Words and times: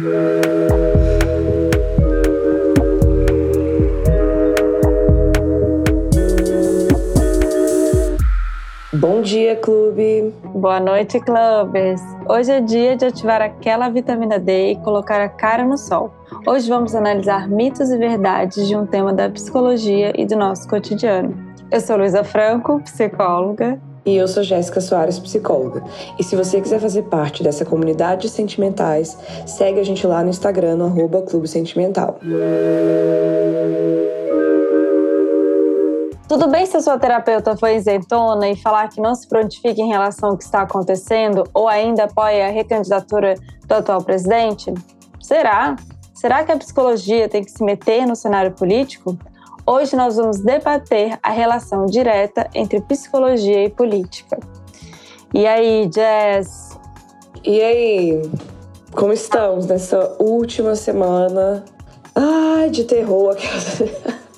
Bom 0.00 0.08
dia, 9.20 9.56
clube! 9.56 10.32
Boa 10.54 10.80
noite, 10.80 11.20
clubes! 11.20 12.00
Hoje 12.26 12.50
é 12.50 12.62
dia 12.62 12.96
de 12.96 13.04
ativar 13.04 13.42
aquela 13.42 13.90
vitamina 13.90 14.38
D 14.38 14.72
e 14.72 14.76
colocar 14.76 15.20
a 15.20 15.28
cara 15.28 15.66
no 15.66 15.76
sol. 15.76 16.10
Hoje 16.46 16.70
vamos 16.70 16.94
analisar 16.94 17.46
mitos 17.46 17.90
e 17.90 17.98
verdades 17.98 18.66
de 18.66 18.74
um 18.74 18.86
tema 18.86 19.12
da 19.12 19.28
psicologia 19.28 20.14
e 20.16 20.24
do 20.24 20.34
nosso 20.34 20.66
cotidiano. 20.66 21.36
Eu 21.70 21.80
sou 21.80 21.98
Luísa 21.98 22.24
Franco, 22.24 22.80
psicóloga. 22.80 23.78
E 24.04 24.16
eu 24.16 24.26
sou 24.26 24.42
Jéssica 24.42 24.80
Soares, 24.80 25.18
psicóloga. 25.18 25.84
E 26.18 26.24
se 26.24 26.34
você 26.34 26.60
quiser 26.60 26.80
fazer 26.80 27.02
parte 27.02 27.42
dessa 27.42 27.64
comunidade 27.64 28.22
de 28.22 28.28
sentimentais, 28.30 29.16
segue 29.46 29.78
a 29.78 29.84
gente 29.84 30.06
lá 30.06 30.22
no 30.22 30.30
Instagram, 30.30 30.76
no 30.76 30.86
arroba 30.86 31.22
Clube 31.22 31.46
Sentimental. 31.46 32.18
Tudo 36.26 36.46
bem 36.46 36.64
se 36.64 36.76
a 36.76 36.80
sua 36.80 36.96
terapeuta 36.96 37.56
foi 37.56 37.74
isentona 37.74 38.48
e 38.48 38.56
falar 38.56 38.88
que 38.88 39.00
não 39.00 39.14
se 39.16 39.28
prontifique 39.28 39.82
em 39.82 39.88
relação 39.88 40.30
ao 40.30 40.36
que 40.36 40.44
está 40.44 40.62
acontecendo 40.62 41.42
ou 41.52 41.66
ainda 41.66 42.04
apoia 42.04 42.46
a 42.46 42.50
recandidatura 42.50 43.34
do 43.66 43.74
atual 43.74 44.02
presidente? 44.02 44.72
Será? 45.20 45.74
Será 46.14 46.44
que 46.44 46.52
a 46.52 46.56
psicologia 46.56 47.28
tem 47.28 47.42
que 47.42 47.50
se 47.50 47.64
meter 47.64 48.06
no 48.06 48.14
cenário 48.14 48.52
político? 48.52 49.18
Hoje 49.72 49.94
nós 49.94 50.16
vamos 50.16 50.40
debater 50.40 51.16
a 51.22 51.30
relação 51.30 51.86
direta 51.86 52.50
entre 52.52 52.80
psicologia 52.80 53.62
e 53.66 53.70
política. 53.70 54.36
E 55.32 55.46
aí, 55.46 55.88
Jess? 55.94 56.76
E 57.44 57.62
aí? 57.62 58.22
Como 58.90 59.12
estamos 59.12 59.66
nessa 59.66 60.16
última 60.18 60.74
semana? 60.74 61.64
Ai, 62.14 62.70
de 62.70 62.84
terror. 62.84 63.36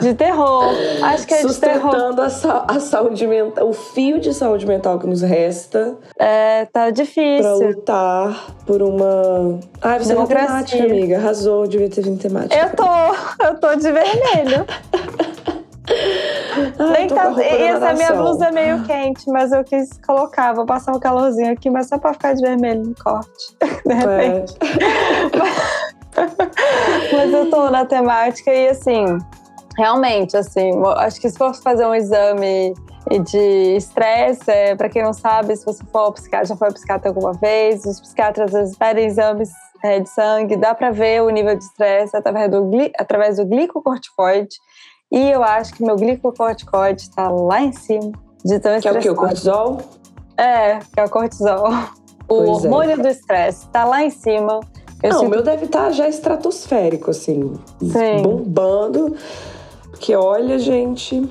De 0.01 0.15
terror. 0.15 0.65
Acho 1.03 1.27
que 1.27 1.35
é 1.35 1.47
de 1.47 1.55
terror. 1.61 1.93
Sustentando 1.93 2.23
a, 2.23 2.65
a, 2.69 2.81
saúde 2.81 3.27
mental, 3.27 3.69
o 3.69 3.73
fio 3.73 4.21
de 4.21 4.35
saúde 4.35 4.67
mental 4.67 4.99
que 4.99 5.07
nos 5.07 5.23
resta. 5.23 5.95
É, 6.19 6.65
tá 6.67 6.91
difícil. 6.91 7.43
Pra 7.43 7.55
lutar 7.55 8.47
por 8.67 8.83
uma. 8.83 9.61
Ai, 9.81 10.01
você 10.01 10.15
Democracia. 10.15 10.45
é 10.45 10.49
temática, 10.49 10.85
amiga. 10.85 11.19
Arrasou, 11.19 11.67
devia 11.69 11.89
ter 11.89 12.03
vindo 12.03 12.21
temática. 12.21 12.57
Eu 12.57 12.75
tô, 12.75 13.45
eu 13.45 13.61
tô 13.61 13.75
de 13.77 13.93
vermelho. 13.93 14.67
Ai, 16.79 16.93
Nem 16.99 17.09
tá, 17.09 17.33
e 17.39 17.63
essa 17.63 17.95
minha 17.95 18.13
blusa 18.13 18.47
é 18.47 18.51
meio 18.51 18.83
quente, 18.85 19.25
mas 19.29 19.53
eu 19.53 19.65
quis 19.65 19.89
colocar. 20.07 20.53
Vou 20.53 20.67
passar 20.67 20.95
um 20.95 21.01
calorzinho 21.01 21.53
aqui, 21.53 21.71
mas 21.71 21.89
só 21.89 21.99
pra 21.99 22.13
ficar 22.13 22.35
de 22.35 22.43
vermelho 22.43 22.83
no 22.85 22.95
corte. 23.03 23.57
De 23.87 23.95
repente. 23.95 24.55
É. 24.61 25.82
mas 27.13 27.33
eu 27.33 27.51
tô 27.51 27.71
na 27.71 27.85
temática 27.85 28.53
e 28.53 28.69
assim 28.69 29.19
realmente, 29.77 30.37
assim, 30.37 30.71
acho 30.97 31.21
que 31.21 31.31
se 31.31 31.39
for 31.39 31.55
fazer 31.55 31.87
um 31.87 31.95
exame 31.95 32.75
de 33.25 33.77
estresse, 33.77 34.51
é, 34.51 34.75
para 34.77 34.89
quem 34.89 35.03
não 35.03 35.13
sabe, 35.13 35.57
se 35.57 35.65
você 35.65 35.83
for 35.85 36.13
psiquiatra, 36.13 36.47
já 36.49 36.57
foi 36.57 36.73
psiquiatra 36.73 37.11
alguma 37.11 37.33
vez, 37.33 37.85
os 37.85 38.01
psiquiatras 38.01 38.55
às 38.55 38.61
vezes 38.61 38.77
pedem 38.77 39.07
exames 39.07 39.51
é, 39.83 40.01
de 40.01 40.09
sangue, 40.09 40.57
dá 40.57 40.75
para 40.75 40.91
ver 40.91 41.23
o 41.23 41.31
nível 41.31 41.57
de 41.57 41.65
estresse 41.65 42.17
através 42.17 42.51
do, 42.51 42.71
através 42.99 43.37
do 43.37 43.47
glicocorticoide. 43.47 44.57
E 45.11 45.31
eu 45.31 45.43
acho 45.43 45.75
que 45.75 45.85
meu 45.85 45.97
glicocorticoide 45.97 47.03
está 47.03 47.29
lá 47.29 47.61
em 47.61 47.73
cima 47.73 48.13
de 48.45 48.59
tão 48.61 48.81
Que 48.81 48.89
é 48.89 48.93
o 48.93 48.99
que? 48.99 49.11
O 49.11 49.15
cortisol? 49.15 49.79
É, 50.39 50.79
que 50.79 51.01
é 51.01 51.05
o 51.05 51.11
cortisol. 51.11 51.69
O 52.29 52.37
pois 52.37 52.49
é. 52.49 52.53
hormônio 52.53 52.93
é. 52.93 52.97
do 52.97 53.09
estresse 53.09 53.67
está 53.67 53.85
lá 53.85 54.03
em 54.03 54.11
cima. 54.11 54.61
Eu 55.03 55.11
não, 55.11 55.19
sinto... 55.19 55.29
o 55.29 55.31
meu 55.31 55.43
deve 55.43 55.65
estar 55.65 55.87
tá 55.87 55.91
já 55.91 56.09
estratosférico, 56.09 57.11
assim, 57.11 57.53
Sim. 57.81 58.23
bombando. 58.23 59.15
Porque 59.91 60.15
olha, 60.15 60.59
gente, 60.59 61.29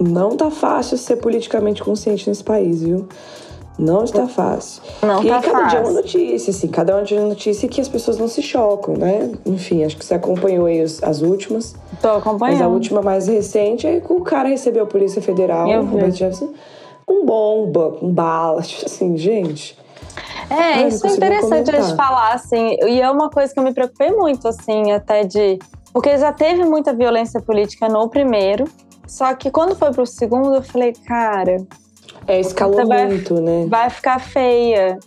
não 0.00 0.36
tá 0.36 0.50
fácil 0.50 0.96
ser 0.96 1.16
politicamente 1.16 1.82
consciente 1.82 2.28
nesse 2.28 2.44
país, 2.44 2.82
viu? 2.82 3.06
Não 3.78 4.02
está 4.02 4.26
fácil. 4.26 4.82
Não 5.02 5.22
e 5.22 5.28
tá 5.28 5.40
cada 5.40 5.52
fácil. 5.52 5.68
dia 5.68 5.78
é 5.78 5.82
uma 5.82 5.92
notícia, 5.92 6.50
assim, 6.50 6.66
cada 6.66 7.00
dia 7.02 7.16
é 7.16 7.20
uma 7.20 7.28
notícia 7.28 7.68
que 7.68 7.80
as 7.80 7.86
pessoas 7.86 8.18
não 8.18 8.26
se 8.26 8.42
chocam, 8.42 8.94
né? 8.94 9.30
Enfim, 9.46 9.84
acho 9.84 9.96
que 9.96 10.04
você 10.04 10.14
acompanhou 10.14 10.66
aí 10.66 10.80
as, 10.80 11.00
as 11.00 11.22
últimas. 11.22 11.76
Tô 12.02 12.08
acompanhando. 12.08 12.58
Mas 12.58 12.60
a 12.60 12.68
última 12.68 13.00
mais 13.02 13.28
recente 13.28 13.86
é 13.86 14.00
que 14.00 14.12
o 14.12 14.20
cara 14.22 14.48
recebeu 14.48 14.82
a 14.82 14.86
Polícia 14.86 15.22
Federal, 15.22 15.68
Roberto 15.84 16.16
Jefferson, 16.16 16.54
com 17.06 17.24
bomba, 17.24 17.92
com 17.92 18.10
bala, 18.10 18.62
tipo 18.62 18.84
assim, 18.84 19.16
gente. 19.16 19.78
É, 20.50 20.88
isso 20.88 21.06
é 21.06 21.10
interessante 21.10 21.70
a 21.70 21.80
gente 21.80 21.96
falar, 21.96 22.32
assim, 22.32 22.76
e 22.86 23.00
é 23.00 23.10
uma 23.10 23.28
coisa 23.28 23.52
que 23.52 23.58
eu 23.60 23.64
me 23.64 23.72
preocupei 23.72 24.10
muito, 24.10 24.48
assim, 24.48 24.92
até 24.92 25.24
de 25.24 25.58
porque 25.92 26.16
já 26.18 26.32
teve 26.32 26.64
muita 26.64 26.92
violência 26.92 27.40
política 27.40 27.88
no 27.88 28.08
primeiro, 28.08 28.64
só 29.06 29.34
que 29.34 29.50
quando 29.50 29.74
foi 29.74 29.90
pro 29.90 30.06
segundo, 30.06 30.54
eu 30.54 30.62
falei, 30.62 30.92
cara. 30.92 31.56
É, 32.26 32.38
escalou 32.40 32.86
muito, 32.86 33.34
vai, 33.34 33.42
né? 33.42 33.66
Vai 33.68 33.90
ficar 33.90 34.20
feia. 34.20 34.98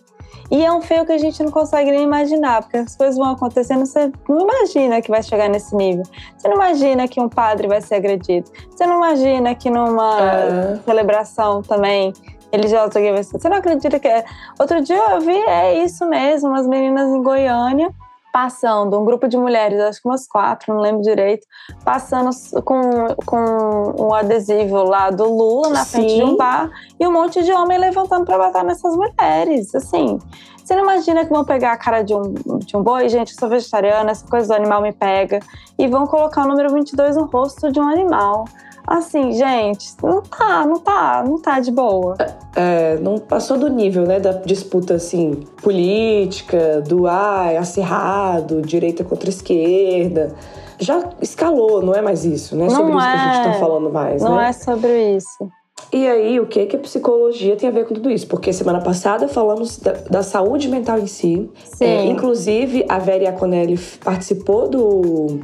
E 0.50 0.66
é 0.66 0.72
um 0.72 0.82
feio 0.82 1.06
que 1.06 1.14
a 1.14 1.18
gente 1.18 1.42
não 1.42 1.52
consegue 1.52 1.92
nem 1.92 2.04
imaginar, 2.04 2.62
porque 2.62 2.78
as 2.78 2.96
coisas 2.96 3.16
vão 3.16 3.30
acontecendo, 3.30 3.86
você 3.86 4.12
não 4.28 4.42
imagina 4.42 5.02
que 5.02 5.10
vai 5.10 5.24
chegar 5.24 5.48
nesse 5.48 5.74
nível. 5.74 6.04
Você 6.38 6.48
não 6.50 6.56
imagina 6.56 7.08
que 7.08 7.22
um 7.22 7.30
padre 7.30 7.68
vai 7.68 7.80
ser 7.82 7.96
agredido. 7.96 8.52
Você 8.70 8.86
não 8.86 8.98
imagina 8.98 9.56
que 9.56 9.70
numa 9.70 10.20
é. 10.20 10.80
celebração 10.84 11.62
também 11.62 12.12
religiosa 12.52 13.00
vai 13.00 13.24
ser. 13.24 13.40
Você 13.40 13.50
não 13.50 13.58
acredita 13.58 14.00
que 14.00 14.08
é. 14.08 14.26
Outro 14.60 14.82
dia 14.82 15.12
eu 15.12 15.22
vi, 15.22 15.38
é 15.38 15.84
isso 15.84 16.06
mesmo, 16.08 16.50
umas 16.50 16.68
meninas 16.68 17.10
em 17.10 17.22
Goiânia 17.22 17.94
passando, 18.32 18.98
um 18.98 19.04
grupo 19.04 19.28
de 19.28 19.38
mulheres, 19.38 19.80
acho 19.82 20.02
que 20.02 20.08
umas 20.08 20.28
quatro, 20.28 20.74
não 20.74 20.82
lembro 20.82 21.02
direito, 21.02 21.46
passando 21.84 22.30
com, 22.64 22.82
com 23.26 23.96
um 24.00 24.14
adesivo 24.14 24.84
lá 24.84 25.10
do 25.10 25.26
Lula 25.26 25.70
na 25.70 25.86
Sim. 25.86 25.92
frente 25.92 26.16
de 26.16 26.24
um 26.24 26.38
bar 26.38 26.72
e 27.00 27.06
um 27.06 27.12
monte 27.12 27.44
de 27.44 27.52
homem 27.52 27.78
levantando 27.78 28.26
para 28.26 28.38
bater 28.38 28.64
nessas 28.64 28.96
mulheres. 28.96 29.76
Assim, 29.76 30.18
você 30.64 30.76
não 30.76 30.84
imagina 30.84 31.26
que 31.26 31.32
vão 31.32 31.44
pegar 31.44 31.74
a 31.74 31.78
cara 31.78 32.02
de 32.02 32.16
um, 32.16 32.22
de 32.60 32.78
um 32.78 32.82
boi? 32.82 33.10
Gente, 33.10 33.34
eu 33.34 33.40
sou 33.40 33.50
vegetariana, 33.50 34.12
essa 34.12 34.26
coisa 34.26 34.48
do 34.48 34.54
animal 34.54 34.82
me 34.82 34.94
pega. 34.94 35.40
E 35.78 35.88
vão 35.88 36.08
colocar 36.08 36.46
o 36.46 36.48
número 36.48 36.72
22 36.74 37.18
no 37.18 37.26
rosto 37.26 37.72
de 37.72 37.80
um 37.80 37.88
animal. 37.88 38.46
Assim, 38.88 39.32
gente, 39.34 39.94
não 40.02 40.22
tá, 40.22 40.66
não 40.66 40.80
tá, 40.80 41.24
não 41.28 41.42
tá 41.42 41.60
de 41.60 41.72
boa. 41.72 42.16
É, 42.56 42.98
não 42.98 43.18
passou 43.18 43.58
do 43.58 43.70
nível, 43.70 44.06
né, 44.06 44.20
da 44.20 44.32
disputa, 44.32 44.96
assim, 44.96 45.44
política, 45.62 46.82
do 46.82 47.08
ai, 47.08 47.56
acirrado, 47.56 48.62
direita 48.62 49.04
contra 49.04 49.30
esquerda. 49.30 50.36
Já 50.78 51.10
escalou, 51.22 51.82
não 51.82 51.94
é 51.94 52.02
mais 52.02 52.26
isso, 52.26 52.56
não 52.56 52.66
é 52.66 52.70
sobre 52.70 52.92
não 52.92 52.98
isso 52.98 53.08
é, 53.08 53.12
que 53.12 53.18
a 53.18 53.34
gente 53.34 53.44
tá 53.44 53.52
é. 53.52 53.60
falando 53.60 53.90
mais, 53.92 54.22
não 54.22 54.32
né? 54.32 54.36
Não 54.36 54.42
é 54.42 54.52
sobre 54.52 55.16
isso. 55.16 55.50
E 55.94 56.08
aí, 56.08 56.40
o 56.40 56.46
que, 56.46 56.66
que 56.68 56.76
a 56.76 56.80
psicologia 56.80 57.56
tem 57.56 57.68
a 57.68 57.72
ver 57.72 57.86
com 57.86 57.94
tudo 57.94 58.10
isso? 58.10 58.26
Porque 58.28 58.54
semana 58.54 58.80
passada 58.80 59.28
falamos 59.28 59.78
da, 59.78 59.92
da 59.92 60.24
saúde 60.24 60.70
mental 60.70 60.98
em 61.00 61.08
si. 61.08 61.50
Sim. 61.66 61.84
É, 61.84 62.06
inclusive, 62.06 62.86
a 62.88 62.98
Vera 62.98 63.26
Iaconelli 63.26 63.78
participou 64.04 64.70
do 64.70 65.42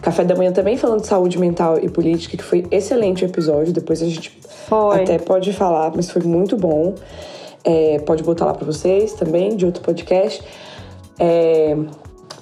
Café 0.00 0.24
da 0.24 0.34
Manhã 0.34 0.52
também 0.52 0.76
falando 0.76 1.00
de 1.00 1.06
saúde 1.06 1.38
mental 1.38 1.78
e 1.78 1.88
política, 1.88 2.36
que 2.36 2.42
foi 2.42 2.66
excelente 2.70 3.24
o 3.24 3.26
episódio. 3.26 3.72
Depois 3.72 4.02
a 4.02 4.06
gente 4.06 4.38
foi. 4.68 5.02
até 5.02 5.18
pode 5.18 5.52
falar, 5.52 5.92
mas 5.94 6.10
foi 6.10 6.22
muito 6.22 6.56
bom. 6.56 6.94
É, 7.64 7.98
pode 8.00 8.22
botar 8.22 8.46
lá 8.46 8.54
para 8.54 8.64
vocês 8.64 9.12
também, 9.14 9.56
de 9.56 9.66
outro 9.66 9.82
podcast. 9.82 10.42
É, 11.18 11.76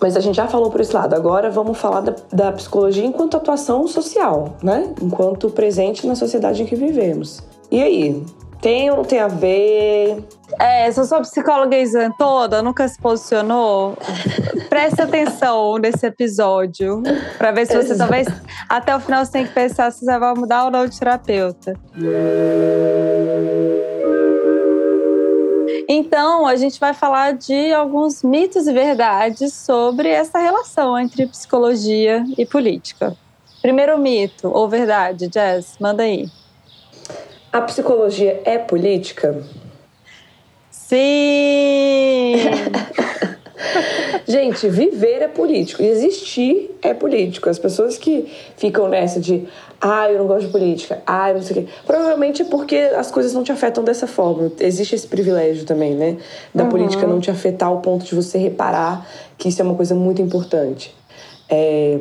mas 0.00 0.16
a 0.16 0.20
gente 0.20 0.36
já 0.36 0.46
falou 0.46 0.70
por 0.70 0.80
esse 0.80 0.94
lado. 0.94 1.14
Agora 1.14 1.50
vamos 1.50 1.78
falar 1.78 2.00
da, 2.00 2.14
da, 2.30 2.52
psicologia 2.52 3.04
enquanto 3.04 3.36
atuação 3.36 3.86
social, 3.88 4.56
né? 4.62 4.92
Enquanto 5.00 5.48
presente 5.50 6.06
na 6.06 6.14
sociedade 6.14 6.62
em 6.62 6.66
que 6.66 6.76
vivemos. 6.76 7.42
E 7.70 7.82
aí? 7.82 8.22
Tem 8.60 8.90
ou 8.90 8.98
não 8.98 9.04
tem 9.04 9.18
a 9.18 9.28
ver? 9.28 10.24
É, 10.58 10.90
se 10.90 10.98
eu 10.98 11.04
sou 11.04 11.20
psicóloga 11.20 11.76
toda, 12.18 12.62
nunca 12.62 12.86
se 12.88 12.98
posicionou, 12.98 13.94
preste 14.84 15.00
atenção 15.00 15.78
nesse 15.78 16.06
episódio. 16.06 17.02
para 17.38 17.52
ver 17.52 17.66
se 17.66 17.74
você 17.74 17.96
talvez 17.96 18.28
até 18.68 18.94
o 18.94 19.00
final 19.00 19.24
você 19.24 19.32
tem 19.32 19.46
que 19.46 19.52
pensar 19.52 19.90
se 19.90 20.04
você 20.04 20.18
vai 20.18 20.34
mudar 20.34 20.66
ou 20.66 20.70
não 20.70 20.86
de 20.86 20.98
terapeuta. 20.98 21.74
Então, 25.88 26.46
a 26.46 26.56
gente 26.56 26.78
vai 26.78 26.92
falar 26.92 27.32
de 27.32 27.72
alguns 27.72 28.22
mitos 28.22 28.66
e 28.66 28.72
verdades 28.72 29.54
sobre 29.54 30.08
essa 30.08 30.38
relação 30.38 30.98
entre 30.98 31.26
psicologia 31.28 32.22
e 32.36 32.44
política. 32.44 33.16
Primeiro 33.62 33.98
mito 33.98 34.48
ou 34.48 34.68
verdade, 34.68 35.30
Jess, 35.32 35.76
manda 35.80 36.02
aí. 36.02 36.28
A 37.50 37.60
psicologia 37.62 38.42
é 38.44 38.58
política? 38.58 39.42
Sim! 40.70 42.34
Gente, 44.26 44.68
viver 44.68 45.22
é 45.22 45.28
político. 45.28 45.82
Existir 45.82 46.76
é 46.82 46.92
político. 46.92 47.48
As 47.48 47.58
pessoas 47.58 47.96
que 47.96 48.30
ficam 48.56 48.88
nessa 48.88 49.20
de 49.20 49.46
ah, 49.80 50.10
eu 50.10 50.18
não 50.18 50.26
gosto 50.26 50.46
de 50.46 50.52
política, 50.52 51.02
ah, 51.06 51.30
eu 51.30 51.36
não 51.36 51.42
sei 51.42 51.58
o 51.58 51.62
quê. 51.62 51.72
Provavelmente 51.86 52.42
é 52.42 52.44
porque 52.46 52.76
as 52.76 53.10
coisas 53.10 53.34
não 53.34 53.42
te 53.42 53.52
afetam 53.52 53.84
dessa 53.84 54.06
forma. 54.06 54.50
Existe 54.58 54.94
esse 54.94 55.06
privilégio 55.06 55.66
também, 55.66 55.94
né? 55.94 56.16
Da 56.54 56.64
uhum. 56.64 56.70
política 56.70 57.06
não 57.06 57.20
te 57.20 57.30
afetar 57.30 57.68
ao 57.68 57.80
ponto 57.80 58.04
de 58.04 58.14
você 58.14 58.38
reparar 58.38 59.06
que 59.36 59.48
isso 59.48 59.60
é 59.60 59.64
uma 59.64 59.74
coisa 59.74 59.94
muito 59.94 60.22
importante. 60.22 60.94
É... 61.50 62.00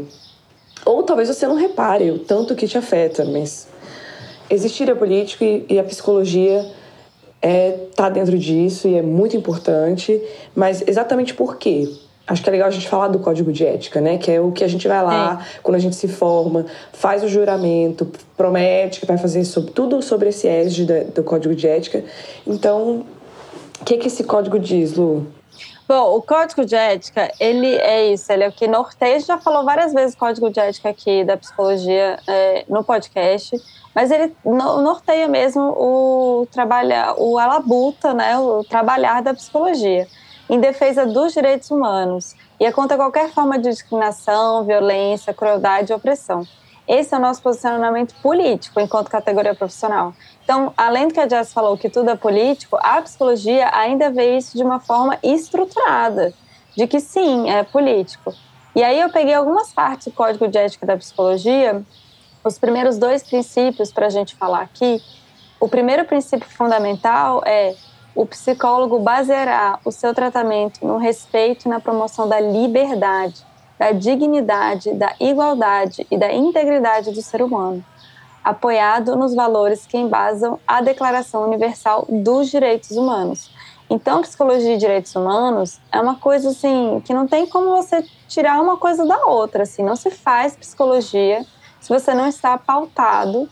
Ou 0.86 1.04
talvez 1.04 1.28
você 1.28 1.48
não 1.48 1.56
repare 1.56 2.10
o 2.12 2.20
tanto 2.20 2.56
que 2.56 2.68
te 2.68 2.78
afeta, 2.78 3.26
mas 3.26 3.68
existir 4.50 4.90
é 4.90 4.96
político 4.96 5.44
e, 5.44 5.66
e 5.70 5.80
a 5.80 5.84
psicologia 5.84 6.66
é 7.44 7.78
tá 7.94 8.10
dentro 8.10 8.38
disso 8.38 8.88
e 8.88 8.96
é 8.96 9.02
muito 9.02 9.36
importante, 9.36 10.20
mas 10.56 10.82
exatamente 10.88 11.34
por 11.34 11.58
quê? 11.58 11.92
Acho 12.26 12.42
que 12.42 12.48
é 12.50 12.54
legal 12.54 12.70
a 12.70 12.72
gente 12.72 12.88
falar 12.88 13.10
do 13.10 13.20
código 13.20 13.52
de 13.52 13.66
ética, 13.66 14.00
né? 14.00 14.18
Que 14.18 14.32
é 14.32 14.40
o 14.40 14.54
que 14.54 14.64
a 14.64 14.68
gente 14.68 14.88
vai 14.88 15.04
lá, 15.04 15.42
é. 15.42 15.60
quando 15.62 15.76
a 15.76 15.80
gente 15.80 15.98
se 15.98 16.08
forma, 16.08 16.66
faz 16.94 17.22
o 17.22 17.28
juramento, 17.28 18.10
promete 18.38 19.02
que 19.02 19.06
vai 19.06 19.18
fazer 19.18 19.44
sobre, 19.44 19.72
tudo 19.72 20.02
sobre 20.02 20.30
esse 20.30 20.48
égide 20.48 20.86
do 21.14 21.22
código 21.22 21.54
de 21.54 21.68
ética. 21.68 22.02
Então, 22.48 23.06
o 23.82 23.84
que, 23.84 23.98
que 23.98 24.08
esse 24.08 24.24
código 24.24 24.58
diz, 24.58 24.94
Lu? 24.94 25.28
Bom, 25.88 26.16
o 26.16 26.22
código 26.22 26.66
de 26.66 26.76
ética, 26.76 27.30
ele 27.40 27.76
é 27.76 28.14
isso, 28.14 28.32
ele 28.32 28.44
é 28.44 28.48
o 28.48 28.52
que 28.52 28.68
norteia, 28.68 29.16
a 29.16 29.20
gente 29.20 29.28
já 29.28 29.38
falou 29.38 29.66
várias 29.66 29.94
vezes 29.94 30.16
código 30.16 30.50
de 30.50 30.60
ética 30.60 30.90
aqui 30.90 31.26
da 31.26 31.36
psicologia 31.36 32.20
é, 32.26 32.66
no 32.70 32.84
podcast, 32.86 33.62
mas 33.94 34.10
ele 34.10 34.34
norteia 34.46 35.28
mesmo 35.28 35.62
o 35.62 36.48
trabalhar, 36.52 37.16
o 37.18 37.38
alabuta, 37.38 38.14
né, 38.14 38.38
o 38.38 38.64
trabalhar 38.64 39.22
da 39.22 39.34
psicologia 39.34 40.08
em 40.50 40.60
defesa 40.60 41.06
dos 41.06 41.34
direitos 41.34 41.70
humanos 41.70 42.34
e 42.60 42.66
é 42.66 42.72
contra 42.72 42.96
qualquer 42.96 43.30
forma 43.30 43.60
de 43.60 43.70
discriminação, 43.70 44.64
violência, 44.64 45.34
crueldade 45.34 45.92
e 45.92 45.96
opressão. 45.96 46.48
Esse 46.88 47.16
é 47.16 47.18
o 47.18 47.22
nosso 47.22 47.42
posicionamento 47.42 48.14
político 48.22 48.80
enquanto 48.80 49.10
categoria 49.10 49.56
profissional. 49.56 50.14
Então, 50.44 50.74
além 50.76 51.08
do 51.08 51.14
que 51.14 51.20
a 51.20 51.28
Jess 51.28 51.54
falou, 51.54 51.78
que 51.78 51.90
tudo 51.90 52.10
é 52.10 52.16
político, 52.16 52.78
a 52.82 53.02
psicologia 53.02 53.70
ainda 53.74 54.10
vê 54.10 54.38
isso 54.38 54.58
de 54.58 54.64
uma 54.64 54.80
forma 54.80 55.18
estruturada, 55.24 56.34
de 56.76 56.86
que 56.88 57.00
sim, 57.00 57.50
é 57.50 57.64
político. 57.64 58.34
E 58.76 58.84
aí 58.84 59.00
eu 59.00 59.10
peguei 59.10 59.34
algumas 59.34 59.72
partes 59.72 60.08
do 60.08 60.14
Código 60.14 60.48
de 60.48 60.58
Ética 60.58 60.86
da 60.86 60.98
Psicologia 60.98 61.84
os 62.44 62.58
primeiros 62.58 62.98
dois 62.98 63.24
princípios 63.24 63.92
para 63.92 64.08
a 64.08 64.10
gente 64.10 64.36
falar 64.36 64.62
aqui. 64.62 65.02
O 65.60 65.70
primeiro 65.70 66.04
princípio 66.06 66.48
fundamental 66.50 67.42
é 67.46 67.74
o 68.14 68.26
psicólogo 68.26 69.00
baseará 69.00 69.80
o 69.86 69.92
seu 69.92 70.14
tratamento 70.14 70.86
no 70.86 70.98
respeito 70.98 71.66
e 71.66 71.70
na 71.70 71.80
promoção 71.80 72.28
da 72.28 72.40
liberdade, 72.40 73.44
da 73.78 73.92
dignidade, 73.92 74.94
da 74.94 75.14
igualdade 75.20 76.06
e 76.10 76.18
da 76.18 76.32
integridade 76.32 77.12
do 77.12 77.22
ser 77.22 77.42
humano, 77.42 77.84
apoiado 78.44 79.16
nos 79.16 79.34
valores 79.34 79.86
que 79.86 79.98
embasam 79.98 80.60
a 80.68 80.82
Declaração 80.82 81.44
Universal 81.44 82.06
dos 82.10 82.50
Direitos 82.50 82.92
Humanos. 82.92 83.52
Então, 83.90 84.22
psicologia 84.22 84.74
e 84.74 84.78
direitos 84.78 85.16
humanos 85.16 85.80
é 85.92 86.00
uma 86.00 86.16
coisa 86.16 86.50
assim 86.50 87.02
que 87.06 87.14
não 87.14 87.28
tem 87.28 87.46
como 87.46 87.76
você 87.76 88.04
tirar 88.28 88.60
uma 88.62 88.78
coisa 88.78 89.06
da 89.06 89.26
outra, 89.26 89.64
assim, 89.64 89.84
não 89.84 89.96
se 89.96 90.10
faz 90.10 90.56
psicologia 90.56 91.46
se 91.80 91.90
você 91.90 92.14
não 92.14 92.28
está 92.28 92.58
pautado 92.58 93.48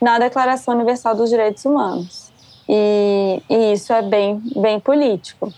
na 0.00 0.18
Declaração 0.18 0.74
Universal 0.74 1.14
dos 1.14 1.30
Direitos 1.30 1.64
Humanos. 1.64 2.30
E, 2.68 3.42
e 3.48 3.72
isso 3.72 3.92
é 3.92 4.02
bem, 4.02 4.42
bem 4.56 4.80
político. 4.80 5.52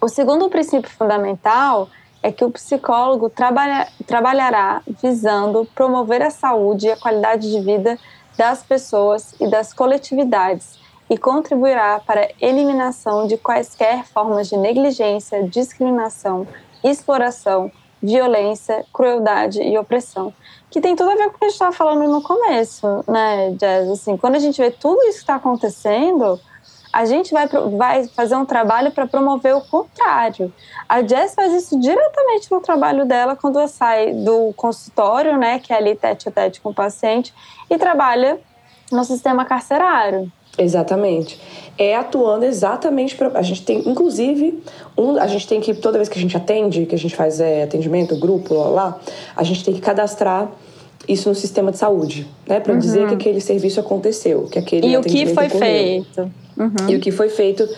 O 0.00 0.08
segundo 0.08 0.48
princípio 0.48 0.90
fundamental 0.90 1.88
é 2.28 2.32
que 2.32 2.44
o 2.44 2.50
psicólogo 2.50 3.30
trabalha, 3.30 3.88
trabalhará 4.06 4.82
visando 5.02 5.66
promover 5.74 6.22
a 6.22 6.30
saúde 6.30 6.86
e 6.86 6.92
a 6.92 6.96
qualidade 6.96 7.50
de 7.50 7.60
vida 7.60 7.98
das 8.36 8.62
pessoas 8.62 9.34
e 9.40 9.50
das 9.50 9.72
coletividades 9.72 10.78
e 11.10 11.16
contribuirá 11.16 12.00
para 12.00 12.20
a 12.20 12.28
eliminação 12.40 13.26
de 13.26 13.38
quaisquer 13.38 14.04
formas 14.04 14.48
de 14.48 14.56
negligência, 14.56 15.42
discriminação, 15.48 16.46
exploração, 16.84 17.72
violência, 18.02 18.84
crueldade 18.92 19.60
e 19.60 19.76
opressão 19.78 20.32
que 20.70 20.80
tem 20.80 20.94
tudo 20.94 21.10
a 21.10 21.14
ver 21.14 21.30
com 21.30 21.36
o 21.36 21.38
que 21.38 21.44
a 21.46 21.48
gente 21.48 21.54
estava 21.54 21.72
falando 21.72 22.08
no 22.08 22.22
começo, 22.22 23.02
né, 23.08 23.50
Jazz? 23.52 23.88
Assim, 23.88 24.16
quando 24.16 24.34
a 24.34 24.38
gente 24.38 24.60
vê 24.60 24.70
tudo 24.70 25.00
isso 25.04 25.14
que 25.14 25.22
está 25.22 25.36
acontecendo, 25.36 26.38
a 26.92 27.04
gente 27.04 27.32
vai, 27.32 27.46
vai 27.46 28.08
fazer 28.08 28.36
um 28.36 28.44
trabalho 28.44 28.90
para 28.90 29.06
promover 29.06 29.54
o 29.54 29.60
contrário. 29.60 30.52
A 30.88 31.02
Jess 31.02 31.34
faz 31.34 31.52
isso 31.52 31.78
diretamente 31.78 32.50
no 32.50 32.60
trabalho 32.60 33.04
dela 33.04 33.36
quando 33.36 33.58
ela 33.58 33.68
sai 33.68 34.12
do 34.12 34.52
consultório, 34.56 35.36
né, 35.36 35.58
que 35.58 35.72
é 35.72 35.76
ali 35.76 35.94
tete 35.94 36.28
a 36.28 36.32
tete 36.32 36.60
com 36.60 36.70
o 36.70 36.74
paciente, 36.74 37.32
e 37.70 37.76
trabalha 37.76 38.38
no 38.90 39.04
sistema 39.04 39.44
carcerário. 39.44 40.32
Exatamente. 40.56 41.40
É 41.76 41.94
atuando 41.94 42.44
exatamente 42.44 43.14
para. 43.14 43.38
A 43.38 43.42
gente 43.42 43.62
tem, 43.62 43.88
inclusive, 43.88 44.60
um, 44.96 45.16
a 45.16 45.26
gente 45.28 45.46
tem 45.46 45.60
que, 45.60 45.72
toda 45.74 45.98
vez 45.98 46.08
que 46.08 46.18
a 46.18 46.20
gente 46.20 46.36
atende, 46.36 46.86
que 46.86 46.94
a 46.94 46.98
gente 46.98 47.14
faz 47.14 47.38
é, 47.38 47.62
atendimento, 47.62 48.18
grupo, 48.18 48.54
lá, 48.54 48.68
lá, 48.68 49.00
a 49.36 49.44
gente 49.44 49.64
tem 49.64 49.72
que 49.72 49.80
cadastrar 49.80 50.50
isso 51.06 51.28
no 51.28 51.34
sistema 51.34 51.70
de 51.70 51.78
saúde, 51.78 52.26
né? 52.46 52.58
Para 52.58 52.72
uhum. 52.72 52.78
dizer 52.78 53.06
que 53.06 53.14
aquele 53.14 53.40
serviço 53.40 53.78
aconteceu, 53.78 54.48
que 54.50 54.58
aquele 54.58 54.88
E 54.88 54.96
o 54.96 55.02
que 55.02 55.26
foi 55.26 55.46
ocorreu. 55.46 55.60
feito. 55.60 56.30
Uhum. 56.58 56.88
E 56.88 56.96
o 56.96 57.00
que 57.00 57.10
foi 57.10 57.28
feito 57.28 57.68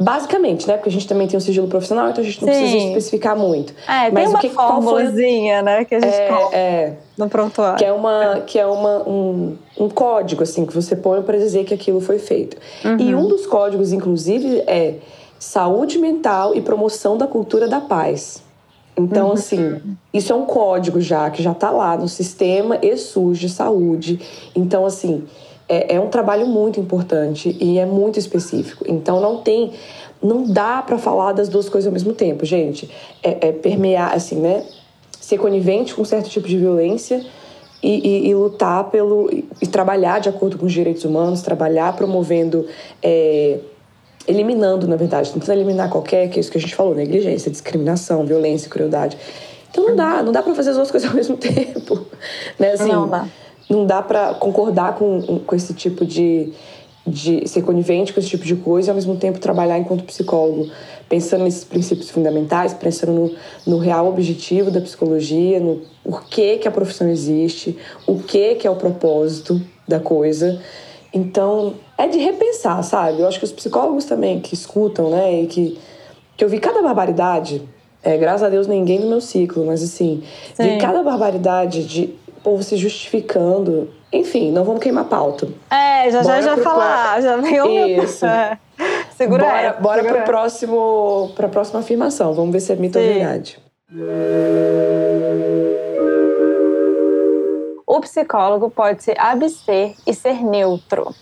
Basicamente, 0.00 0.68
né? 0.68 0.74
Porque 0.74 0.88
a 0.88 0.92
gente 0.92 1.08
também 1.08 1.26
tem 1.26 1.36
um 1.36 1.40
sigilo 1.40 1.66
profissional, 1.66 2.10
então 2.10 2.22
a 2.22 2.24
gente 2.24 2.40
não 2.44 2.52
Sim. 2.52 2.60
precisa 2.60 2.84
especificar 2.84 3.36
muito. 3.36 3.74
É, 3.88 4.10
Mas 4.12 4.12
tem 4.12 4.28
uma 4.28 4.38
o 4.38 4.40
que, 4.40 4.48
formulazinha, 4.48 5.60
né? 5.60 5.84
Que 5.84 5.96
a 5.96 6.00
gente 6.00 6.14
é, 6.14 6.28
coloca 6.28 6.56
é, 6.56 6.92
no 7.16 7.28
prontuário. 7.28 7.78
Que 7.78 7.84
é, 7.84 7.92
uma, 7.92 8.40
que 8.46 8.58
é 8.60 8.66
uma, 8.66 9.08
um, 9.08 9.56
um 9.76 9.88
código, 9.88 10.44
assim, 10.44 10.64
que 10.64 10.72
você 10.72 10.94
põe 10.94 11.20
para 11.22 11.36
dizer 11.36 11.64
que 11.64 11.74
aquilo 11.74 12.00
foi 12.00 12.20
feito. 12.20 12.56
Uhum. 12.84 12.96
E 12.96 13.12
um 13.12 13.26
dos 13.26 13.44
códigos, 13.44 13.92
inclusive, 13.92 14.62
é 14.68 14.94
saúde 15.36 15.98
mental 15.98 16.54
e 16.54 16.60
promoção 16.60 17.18
da 17.18 17.26
cultura 17.26 17.66
da 17.66 17.80
paz. 17.80 18.40
Então, 18.96 19.28
uhum. 19.28 19.32
assim, 19.32 19.80
isso 20.14 20.32
é 20.32 20.36
um 20.36 20.44
código 20.44 21.00
já, 21.00 21.28
que 21.28 21.42
já 21.42 21.52
está 21.52 21.70
lá 21.70 21.96
no 21.96 22.08
sistema 22.08 22.78
ESUS 22.80 23.38
de 23.38 23.48
saúde. 23.48 24.20
Então, 24.54 24.86
assim, 24.86 25.24
é, 25.68 25.96
é 25.96 26.00
um 26.00 26.08
trabalho 26.08 26.46
muito 26.46 26.80
importante 26.80 27.56
e 27.60 27.78
é 27.78 27.84
muito 27.84 28.18
específico. 28.18 28.84
Então 28.88 29.20
não 29.20 29.38
tem, 29.42 29.72
não 30.22 30.44
dá 30.44 30.82
para 30.82 30.96
falar 30.96 31.32
das 31.32 31.48
duas 31.48 31.68
coisas 31.68 31.86
ao 31.86 31.92
mesmo 31.92 32.14
tempo, 32.14 32.44
gente. 32.44 32.90
É, 33.22 33.48
é, 33.48 33.52
permear, 33.52 34.14
assim, 34.14 34.36
né? 34.36 34.64
Ser 35.20 35.36
conivente 35.38 35.94
com 35.94 36.04
certo 36.04 36.30
tipo 36.30 36.48
de 36.48 36.56
violência 36.56 37.22
e, 37.82 38.08
e, 38.08 38.28
e, 38.28 38.34
lutar 38.34 38.84
pelo 38.84 39.30
e 39.30 39.66
trabalhar 39.66 40.20
de 40.20 40.28
acordo 40.28 40.56
com 40.56 40.64
os 40.64 40.72
direitos 40.72 41.04
humanos, 41.04 41.42
trabalhar 41.42 41.94
promovendo, 41.94 42.66
é, 43.02 43.58
eliminando, 44.26 44.88
na 44.88 44.96
verdade, 44.96 45.30
tentando 45.30 45.52
eliminar 45.52 45.90
qualquer 45.90 46.30
que 46.30 46.38
é 46.38 46.40
isso 46.40 46.50
que 46.50 46.56
a 46.56 46.60
gente 46.60 46.74
falou, 46.74 46.94
negligência, 46.94 47.50
discriminação, 47.50 48.24
violência, 48.24 48.70
crueldade. 48.70 49.18
Então 49.70 49.86
não 49.86 49.94
dá, 49.94 50.22
não 50.22 50.32
dá 50.32 50.42
para 50.42 50.54
fazer 50.54 50.70
as 50.70 50.76
duas 50.76 50.90
coisas 50.90 51.10
ao 51.10 51.14
mesmo 51.14 51.36
tempo, 51.38 52.06
né? 52.58 52.72
Assim, 52.72 52.90
não 52.90 53.06
dá 53.06 53.28
não 53.68 53.84
dá 53.86 54.02
para 54.02 54.34
concordar 54.34 54.94
com, 54.94 55.40
com 55.40 55.54
esse 55.54 55.74
tipo 55.74 56.04
de, 56.04 56.52
de 57.06 57.46
ser 57.48 57.62
conivente 57.62 58.12
com 58.12 58.20
esse 58.20 58.28
tipo 58.28 58.44
de 58.44 58.56
coisa 58.56 58.88
e 58.88 58.90
ao 58.90 58.94
mesmo 58.94 59.16
tempo 59.16 59.38
trabalhar 59.38 59.78
enquanto 59.78 60.04
psicólogo, 60.04 60.70
pensando 61.08 61.44
nesses 61.44 61.64
princípios 61.64 62.10
fundamentais, 62.10 62.72
pensando 62.74 63.12
no, 63.12 63.34
no 63.66 63.78
real 63.78 64.08
objetivo 64.08 64.70
da 64.70 64.80
psicologia, 64.80 65.60
no 65.60 65.82
porquê 66.02 66.58
que 66.58 66.68
a 66.68 66.70
profissão 66.70 67.08
existe, 67.08 67.76
o 68.06 68.18
que 68.18 68.54
que 68.56 68.66
é 68.66 68.70
o 68.70 68.76
propósito 68.76 69.60
da 69.86 70.00
coisa. 70.00 70.60
Então, 71.12 71.74
é 71.96 72.06
de 72.06 72.18
repensar, 72.18 72.82
sabe? 72.82 73.20
Eu 73.20 73.26
acho 73.26 73.38
que 73.38 73.44
os 73.44 73.52
psicólogos 73.52 74.04
também 74.04 74.40
que 74.40 74.52
escutam, 74.52 75.10
né, 75.10 75.42
e 75.42 75.46
que, 75.46 75.78
que 76.36 76.44
eu 76.44 76.48
vi 76.48 76.60
cada 76.60 76.82
barbaridade, 76.82 77.62
é, 78.02 78.16
graças 78.16 78.42
a 78.42 78.48
Deus 78.48 78.66
ninguém 78.66 79.00
no 79.00 79.08
meu 79.08 79.20
ciclo, 79.20 79.64
mas 79.66 79.82
assim, 79.82 80.22
Sim. 80.54 80.62
vi 80.62 80.78
cada 80.78 81.02
barbaridade 81.02 81.84
de 81.84 82.14
povo 82.48 82.62
se 82.62 82.78
justificando. 82.78 83.90
Enfim, 84.10 84.50
não 84.50 84.64
vamos 84.64 84.82
queimar 84.82 85.04
pauta. 85.04 85.46
É, 85.70 86.10
já 86.10 86.22
bora 86.22 86.40
já 86.40 86.56
já 86.56 86.62
falar, 86.62 87.20
já 87.20 87.36
veio 87.36 88.02
Isso. 88.02 88.24
É. 88.38 88.58
Segura 89.16 89.44
bora, 89.44 89.58
aí, 89.58 89.82
bora 89.82 90.04
pro 90.04 90.22
próximo, 90.22 91.32
pra 91.34 91.48
próxima 91.48 91.80
afirmação. 91.80 92.32
Vamos 92.32 92.52
ver 92.52 92.60
se 92.60 92.72
é 92.72 92.76
mito 92.76 92.96
Sim. 92.96 93.04
ou 93.04 93.12
verdade. 93.14 93.58
O 97.84 98.00
psicólogo 98.00 98.70
pode 98.70 99.02
se 99.02 99.12
abster 99.18 99.96
e 100.06 100.14
ser 100.14 100.44
neutro. 100.44 101.12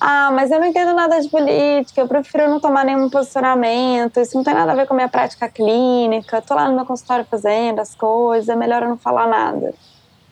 Ah, 0.00 0.30
mas 0.32 0.50
eu 0.50 0.58
não 0.58 0.66
entendo 0.66 0.94
nada 0.94 1.20
de 1.20 1.28
política, 1.28 2.00
eu 2.00 2.08
prefiro 2.08 2.48
não 2.48 2.58
tomar 2.58 2.84
nenhum 2.86 3.10
posicionamento, 3.10 4.18
isso 4.18 4.36
não 4.36 4.42
tem 4.42 4.54
nada 4.54 4.72
a 4.72 4.74
ver 4.74 4.86
com 4.86 4.94
a 4.94 4.96
minha 4.96 5.08
prática 5.08 5.48
clínica, 5.48 6.40
tô 6.40 6.54
lá 6.54 6.68
no 6.68 6.74
meu 6.74 6.86
consultório 6.86 7.26
fazendo 7.30 7.80
as 7.80 7.94
coisas, 7.94 8.48
é 8.48 8.56
melhor 8.56 8.82
eu 8.82 8.88
não 8.88 8.96
falar 8.96 9.28
nada. 9.28 9.74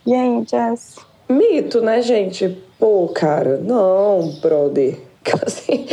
E 0.07 0.15
aí, 0.15 0.45
Jess? 0.49 0.97
Mito, 1.29 1.81
né, 1.81 2.03
gente? 2.03 2.59
Pô, 2.79 3.09
cara, 3.09 3.59
não, 3.59 4.33
brother. 4.41 4.99
Assim, 5.47 5.87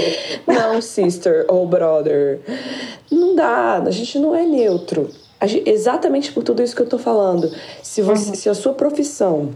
não, 0.48 0.82
sister 0.82 1.46
ou 1.48 1.68
brother. 1.68 2.42
Não 3.12 3.36
dá, 3.36 3.78
a 3.78 3.92
gente 3.92 4.18
não 4.18 4.36
é 4.36 4.46
neutro. 4.46 5.10
exatamente 5.66 6.32
por 6.32 6.44
tudo 6.44 6.64
isso 6.64 6.76
que 6.76 6.82
eu 6.82 6.90
tô 6.90 6.98
falando. 6.98 7.52
Se, 7.84 8.02
você, 8.02 8.30
uhum. 8.30 8.36
se 8.36 8.50
a 8.50 8.56
sua 8.56 8.74
profissão 8.74 9.52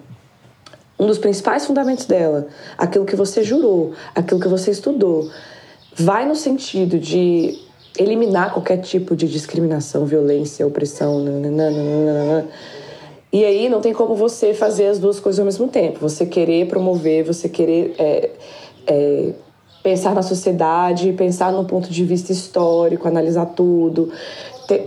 um 0.99 1.07
dos 1.07 1.17
principais 1.17 1.65
fundamentos 1.65 2.05
dela, 2.05 2.47
aquilo 2.77 3.05
que 3.05 3.15
você 3.15 3.43
jurou, 3.43 3.93
aquilo 4.15 4.39
que 4.39 4.47
você 4.47 4.71
estudou, 4.71 5.29
vai 5.95 6.25
no 6.25 6.35
sentido 6.35 6.99
de 6.99 7.59
eliminar 7.97 8.53
qualquer 8.53 8.77
tipo 8.77 9.15
de 9.15 9.27
discriminação, 9.27 10.05
violência, 10.05 10.65
opressão, 10.65 11.19
nananana, 11.19 12.47
e 13.33 13.43
aí 13.43 13.67
não 13.67 13.81
tem 13.81 13.93
como 13.93 14.13
você 14.13 14.53
fazer 14.53 14.85
as 14.85 14.99
duas 14.99 15.19
coisas 15.19 15.39
ao 15.39 15.45
mesmo 15.45 15.67
tempo. 15.67 15.99
Você 16.01 16.23
querer 16.23 16.67
promover, 16.67 17.23
você 17.23 17.49
querer 17.49 17.95
é, 17.97 18.29
é, 18.85 19.33
pensar 19.81 20.13
na 20.13 20.21
sociedade, 20.21 21.11
pensar 21.13 21.51
no 21.51 21.65
ponto 21.65 21.89
de 21.89 22.05
vista 22.05 22.31
histórico, 22.31 23.07
analisar 23.07 23.47
tudo. 23.47 24.11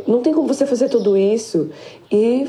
Não 0.06 0.22
tem 0.22 0.32
como 0.32 0.46
você 0.46 0.64
fazer 0.64 0.88
tudo 0.88 1.16
isso 1.16 1.70
e 2.10 2.48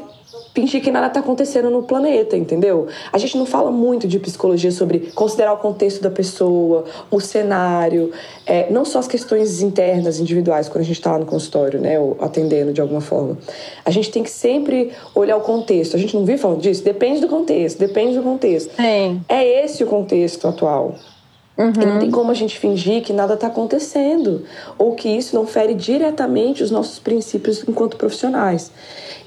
fingir 0.58 0.82
que 0.82 0.90
nada 0.90 1.06
está 1.06 1.20
acontecendo 1.20 1.70
no 1.70 1.84
planeta, 1.84 2.36
entendeu? 2.36 2.88
A 3.14 3.20
gente 3.20 3.38
não 3.38 3.46
fala 3.46 3.70
muito 3.70 4.08
de 4.08 4.18
psicologia 4.18 4.72
sobre 4.72 5.12
considerar 5.14 5.54
o 5.54 5.58
contexto 5.58 6.02
da 6.02 6.10
pessoa, 6.10 6.84
o 7.12 7.20
cenário, 7.20 8.12
é, 8.44 8.68
não 8.72 8.84
só 8.84 8.98
as 8.98 9.08
questões 9.08 9.62
internas, 9.62 10.20
individuais, 10.20 10.68
quando 10.68 10.82
a 10.82 10.86
gente 10.86 10.98
está 10.98 11.12
lá 11.12 11.20
no 11.20 11.28
consultório, 11.28 11.80
né, 11.80 12.00
ou 12.00 12.18
atendendo 12.20 12.74
de 12.74 12.82
alguma 12.82 13.02
forma. 13.02 13.38
A 13.86 13.92
gente 13.92 14.10
tem 14.10 14.24
que 14.24 14.32
sempre 14.32 14.92
olhar 15.14 15.38
o 15.38 15.42
contexto. 15.42 15.96
A 15.96 16.00
gente 16.00 16.16
não 16.16 16.26
vive 16.26 16.40
falando 16.40 16.62
disso? 16.62 16.84
Depende 16.84 17.22
do 17.22 17.28
contexto, 17.28 17.78
depende 17.78 18.18
do 18.18 18.24
contexto. 18.24 18.74
Sim. 18.76 19.22
É 19.30 19.64
esse 19.64 19.84
o 19.84 19.88
contexto 19.88 20.48
atual. 20.48 20.96
Uhum. 21.56 21.72
E 21.82 21.86
não 21.86 22.00
tem 22.00 22.10
como 22.10 22.32
a 22.32 22.34
gente 22.34 22.58
fingir 22.58 23.04
que 23.04 23.14
nada 23.14 23.36
está 23.36 23.48
acontecendo 23.48 24.44
ou 24.78 24.94
que 24.94 25.10
isso 25.10 25.36
não 25.36 25.46
fere 25.46 25.76
diretamente 25.76 26.64
os 26.64 26.72
nossos 26.72 26.98
princípios 26.98 27.64
enquanto 27.68 27.98
profissionais. 27.98 28.72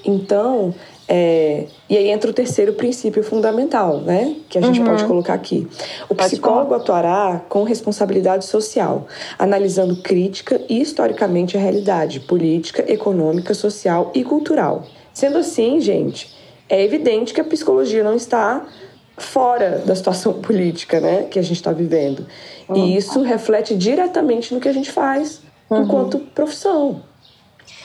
Então, 0.04 0.72
é, 1.12 1.66
e 1.88 1.96
aí 1.96 2.08
entra 2.08 2.30
o 2.30 2.32
terceiro 2.32 2.74
princípio 2.74 3.24
fundamental, 3.24 4.00
né? 4.00 4.36
Que 4.48 4.56
a 4.56 4.60
gente 4.60 4.78
uhum. 4.78 4.86
pode 4.86 5.04
colocar 5.04 5.34
aqui. 5.34 5.66
O 6.08 6.14
psicólogo 6.14 6.72
atuará 6.72 7.44
com 7.48 7.64
responsabilidade 7.64 8.44
social, 8.44 9.08
analisando 9.36 9.96
crítica 9.96 10.60
e 10.68 10.80
historicamente 10.80 11.56
a 11.56 11.60
realidade 11.60 12.20
política, 12.20 12.84
econômica, 12.86 13.54
social 13.54 14.12
e 14.14 14.22
cultural. 14.22 14.84
Sendo 15.12 15.38
assim, 15.38 15.80
gente, 15.80 16.32
é 16.68 16.80
evidente 16.80 17.34
que 17.34 17.40
a 17.40 17.44
psicologia 17.44 18.04
não 18.04 18.14
está 18.14 18.64
fora 19.18 19.82
da 19.84 19.96
situação 19.96 20.34
política, 20.40 21.00
né? 21.00 21.24
Que 21.24 21.40
a 21.40 21.42
gente 21.42 21.56
está 21.56 21.72
vivendo. 21.72 22.24
Uhum. 22.68 22.76
E 22.76 22.96
isso 22.96 23.20
reflete 23.22 23.76
diretamente 23.76 24.54
no 24.54 24.60
que 24.60 24.68
a 24.68 24.72
gente 24.72 24.92
faz 24.92 25.42
uhum. 25.68 25.82
enquanto 25.82 26.20
profissão. 26.20 27.02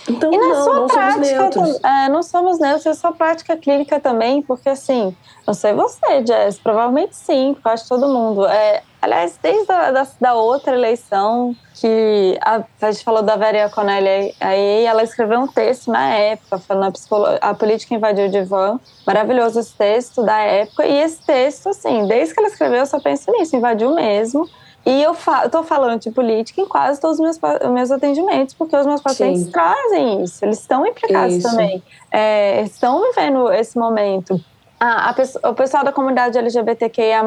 Então, 0.08 0.32
e 0.32 0.38
na 0.38 0.48
não, 0.48 0.64
sua 0.64 0.74
não 0.76 0.88
prática, 0.88 1.52
somos 1.52 1.84
é, 1.84 2.10
não 2.10 2.24
somos 2.24 2.60
neutros, 2.60 2.86
é 2.86 2.94
sua 2.94 3.12
prática 3.12 3.58
clínica 3.58 4.00
também, 4.00 4.42
porque 4.42 4.70
assim, 4.70 5.16
não 5.48 5.54
sei 5.54 5.74
você, 5.74 6.26
Jess, 6.26 6.60
provavelmente 6.60 7.16
sim, 7.16 7.56
quase 7.62 7.88
todo 7.88 8.08
mundo. 8.08 8.46
É, 8.46 8.84
aliás, 9.02 9.40
desde 9.42 9.72
a 9.72 9.92
da, 9.92 10.08
da 10.22 10.34
outra 10.36 10.76
eleição, 10.76 11.56
que 11.74 12.38
a, 12.42 12.64
a 12.82 12.92
gente 12.92 13.04
falou 13.04 13.22
da 13.22 13.36
Vera 13.36 13.70
Conelli, 13.70 14.34
aí 14.40 14.86
ela 14.86 15.04
escreveu 15.04 15.40
um 15.40 15.48
texto 15.48 15.92
na 15.92 16.14
época, 16.14 16.60
falando 16.60 16.96
a, 17.42 17.50
a 17.50 17.54
política 17.54 17.96
invadiu 17.96 18.26
o 18.26 18.30
divã. 18.30 18.80
Maravilhoso 19.06 19.60
esse 19.60 19.74
texto 19.74 20.24
da 20.24 20.40
época. 20.40 20.86
E 20.86 20.98
esse 20.98 21.22
texto, 21.24 21.70
assim, 21.70 22.08
desde 22.08 22.34
que 22.34 22.40
ela 22.40 22.50
escreveu, 22.50 22.80
eu 22.80 22.86
só 22.86 23.00
penso 23.00 23.32
nisso, 23.32 23.56
invadiu 23.56 23.94
mesmo. 23.94 24.50
E 24.86 25.02
eu 25.02 25.14
estou 25.14 25.64
falando 25.64 26.00
de 26.00 26.12
política 26.12 26.62
em 26.62 26.68
quase 26.68 27.02
todos 27.02 27.20
os 27.20 27.24
meus, 27.24 27.40
meus 27.72 27.90
atendimentos, 27.90 28.54
porque 28.54 28.76
os 28.76 28.86
meus 28.86 29.02
pacientes 29.02 29.46
Sim. 29.46 29.52
trazem 29.52 30.24
isso, 30.24 30.46
eles 30.46 30.60
estão 30.60 30.86
implicados 30.86 31.38
isso. 31.38 31.50
também, 31.50 31.82
é, 32.12 32.62
estão 32.62 33.02
vivendo 33.02 33.52
esse 33.52 33.78
momento. 33.80 34.40
A, 34.80 35.10
a, 35.10 35.50
o 35.50 35.56
pessoal 35.56 35.84
da 35.84 35.92
comunidade 35.92 36.38
LGBTQIA, 36.38 37.24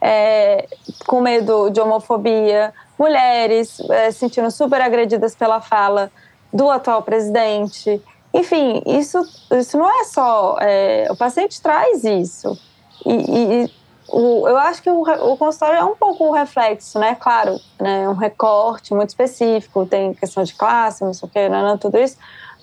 é, 0.00 0.66
com 1.06 1.20
medo 1.20 1.68
de 1.68 1.80
homofobia, 1.80 2.72
mulheres 2.98 3.78
é, 3.90 4.10
sentindo 4.10 4.50
super 4.50 4.80
agredidas 4.80 5.34
pela 5.34 5.60
fala 5.60 6.10
do 6.50 6.70
atual 6.70 7.02
presidente. 7.02 8.00
Enfim, 8.32 8.82
isso, 8.86 9.20
isso 9.52 9.76
não 9.76 10.00
é 10.00 10.04
só. 10.04 10.56
É, 10.60 11.08
o 11.10 11.16
paciente 11.16 11.60
traz 11.60 12.04
isso. 12.04 12.58
E, 13.04 13.64
e 13.64 13.70
o, 14.08 14.46
eu 14.48 14.56
acho 14.56 14.82
que 14.82 14.90
o, 14.90 15.02
o 15.02 15.36
consultório 15.36 15.78
é 15.78 15.84
um 15.84 15.94
pouco 15.94 16.26
um 16.26 16.30
reflexo, 16.30 16.98
né? 16.98 17.14
Claro, 17.14 17.58
né? 17.80 18.08
um 18.08 18.14
recorte 18.14 18.94
muito 18.94 19.10
específico, 19.10 19.86
tem 19.86 20.14
questão 20.14 20.42
de 20.42 20.54
classe, 20.54 21.04
não 21.04 21.14
sei 21.14 21.28
o 21.28 21.32
que, 21.32 21.48
não, 21.48 21.62
não, 21.62 21.78
tudo 21.78 21.98
isso, 21.98 22.16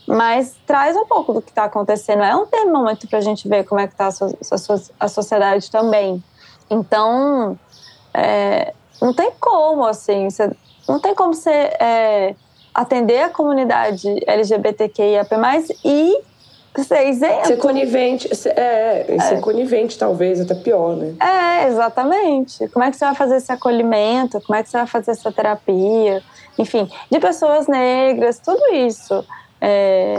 mas 0.08 0.56
traz 0.66 0.96
um 0.96 1.06
pouco 1.06 1.34
do 1.34 1.42
que 1.42 1.50
está 1.50 1.66
acontecendo. 1.66 2.24
É 2.24 2.36
um 2.36 2.46
termômetro 2.46 3.08
para 3.08 3.20
a 3.20 3.22
gente 3.22 3.48
ver 3.48 3.64
como 3.64 3.82
é 3.82 3.88
que 3.88 3.94
está 3.94 4.08
a, 4.10 5.06
a, 5.06 5.08
sociedade 5.08 5.70
também. 5.72 6.24
Então, 6.70 7.58
é, 8.14 8.74
não 9.02 9.14
tem 9.14 9.32
como, 9.40 9.86
assim, 9.86 10.28
não 10.88 11.00
tem 11.00 11.16
como 11.16 11.34
você 11.34 11.50
é, 11.50 12.36
atender 12.74 13.24
a 13.24 13.30
comunidade 13.30 14.08
LGBTQIAP+, 14.28 15.36
e 15.84 16.22
ser 16.80 17.10
isento. 17.10 17.48
Ser 17.48 17.58
conivente, 17.58 18.30
é, 18.56 19.06
é, 19.08 19.20
ser 19.20 19.42
conivente 19.42 19.98
talvez, 19.98 20.40
até 20.40 20.56
pior, 20.56 20.96
né? 20.96 21.14
É, 21.20 21.68
exatamente. 21.68 22.68
Como 22.70 22.84
é 22.86 22.92
que 22.92 22.98
você 22.98 23.06
vai 23.06 23.16
fazer 23.16 23.38
esse 23.38 23.52
acolhimento? 23.52 24.40
Como 24.42 24.58
é 24.58 24.64
que 24.64 24.70
você 24.70 24.78
vai 24.78 24.88
fazer 24.88 25.12
essa 25.12 25.32
terapia? 25.32 26.24
Enfim, 26.58 26.90
de 27.10 27.20
pessoas 27.20 27.68
negras, 27.68 28.40
tudo 28.40 28.74
isso 28.74 29.26
é, 29.60 30.16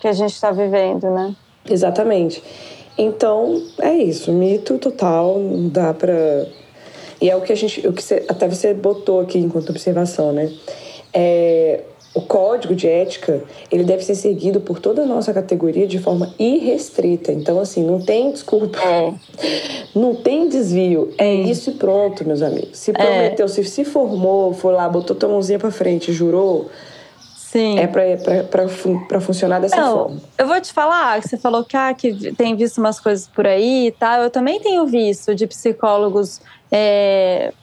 que 0.00 0.06
a 0.06 0.12
gente 0.12 0.32
está 0.32 0.52
vivendo, 0.52 1.10
né? 1.10 1.34
Exatamente. 1.68 2.42
Então, 2.96 3.62
é 3.80 3.92
isso. 3.92 4.32
Mito 4.32 4.78
total, 4.78 5.38
não 5.38 5.68
dá 5.68 5.92
pra... 5.92 6.14
E 7.20 7.28
é 7.28 7.36
o 7.36 7.40
que 7.40 7.52
a 7.52 7.56
gente... 7.56 7.86
O 7.86 7.92
que 7.92 8.02
você, 8.02 8.24
até 8.28 8.48
você 8.48 8.72
botou 8.72 9.20
aqui 9.20 9.38
enquanto 9.38 9.70
observação, 9.70 10.32
né? 10.32 10.50
É, 11.12 11.82
o 12.16 12.22
código 12.22 12.74
de 12.74 12.88
ética, 12.88 13.44
ele 13.70 13.84
deve 13.84 14.02
ser 14.02 14.14
seguido 14.14 14.58
por 14.58 14.80
toda 14.80 15.02
a 15.02 15.06
nossa 15.06 15.34
categoria 15.34 15.86
de 15.86 15.98
forma 15.98 16.32
irrestrita. 16.38 17.30
Então, 17.30 17.60
assim, 17.60 17.84
não 17.84 18.00
tem 18.00 18.32
desculpa. 18.32 18.78
É. 18.78 19.12
Não 19.94 20.14
tem 20.14 20.48
desvio. 20.48 21.12
É 21.16 21.34
isso 21.34 21.70
e 21.70 21.74
pronto, 21.74 22.26
meus 22.26 22.42
amigos. 22.42 22.78
Se 22.78 22.90
é. 22.90 22.94
prometeu, 22.94 23.46
é. 23.46 23.48
se 23.48 23.64
se 23.64 23.82
formou, 23.82 24.52
foi 24.52 24.74
lá, 24.74 24.86
botou 24.86 25.16
tua 25.16 25.26
mãozinha 25.28 25.58
pra 25.58 25.70
frente, 25.70 26.12
jurou... 26.12 26.68
Sim. 27.34 27.78
É 27.78 27.86
para 27.86 28.68
funcionar 29.20 29.60
dessa 29.60 29.76
não, 29.76 29.96
forma. 29.96 30.20
Eu 30.36 30.46
vou 30.46 30.60
te 30.60 30.70
falar, 30.72 31.22
que 31.22 31.28
você 31.28 31.38
falou 31.38 31.64
que, 31.64 31.76
ah, 31.76 31.94
que 31.94 32.34
tem 32.34 32.54
visto 32.54 32.76
umas 32.78 33.00
coisas 33.00 33.26
por 33.28 33.46
aí 33.46 33.86
e 33.86 33.92
tal. 33.92 34.22
Eu 34.22 34.30
também 34.30 34.60
tenho 34.60 34.84
visto 34.84 35.34
de 35.34 35.46
psicólogos 35.46 36.40
é, 36.70 37.54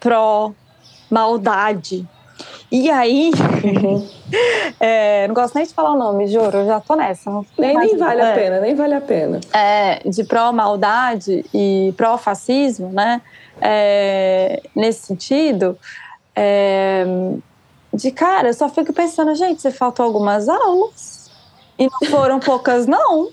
pró-maldade, 0.00 2.08
e 2.76 2.90
aí, 2.90 3.30
uhum. 3.62 4.04
é, 4.80 5.28
não 5.28 5.34
gosto 5.34 5.54
nem 5.54 5.64
de 5.64 5.72
falar 5.72 5.92
o 5.92 5.96
nome, 5.96 6.26
juro, 6.26 6.58
eu 6.58 6.66
já 6.66 6.80
tô 6.80 6.96
nessa. 6.96 7.30
Nem, 7.56 7.76
nem 7.76 7.96
vale 7.96 8.20
é, 8.20 8.32
a 8.32 8.34
pena, 8.34 8.60
nem 8.60 8.74
vale 8.74 8.94
a 8.94 9.00
pena. 9.00 9.40
É, 9.52 10.00
de 10.04 10.24
pró-maldade 10.24 11.44
e 11.54 11.94
pró-fascismo, 11.96 12.88
né? 12.88 13.22
É, 13.60 14.60
nesse 14.74 15.06
sentido, 15.06 15.78
é, 16.34 17.04
de 17.92 18.10
cara, 18.10 18.48
eu 18.48 18.54
só 18.54 18.68
fico 18.68 18.92
pensando, 18.92 19.32
gente, 19.36 19.62
você 19.62 19.70
faltou 19.70 20.04
algumas 20.04 20.48
aulas 20.48 21.30
e 21.78 21.84
não 21.84 22.10
foram 22.10 22.40
poucas, 22.40 22.88
não. 22.88 23.28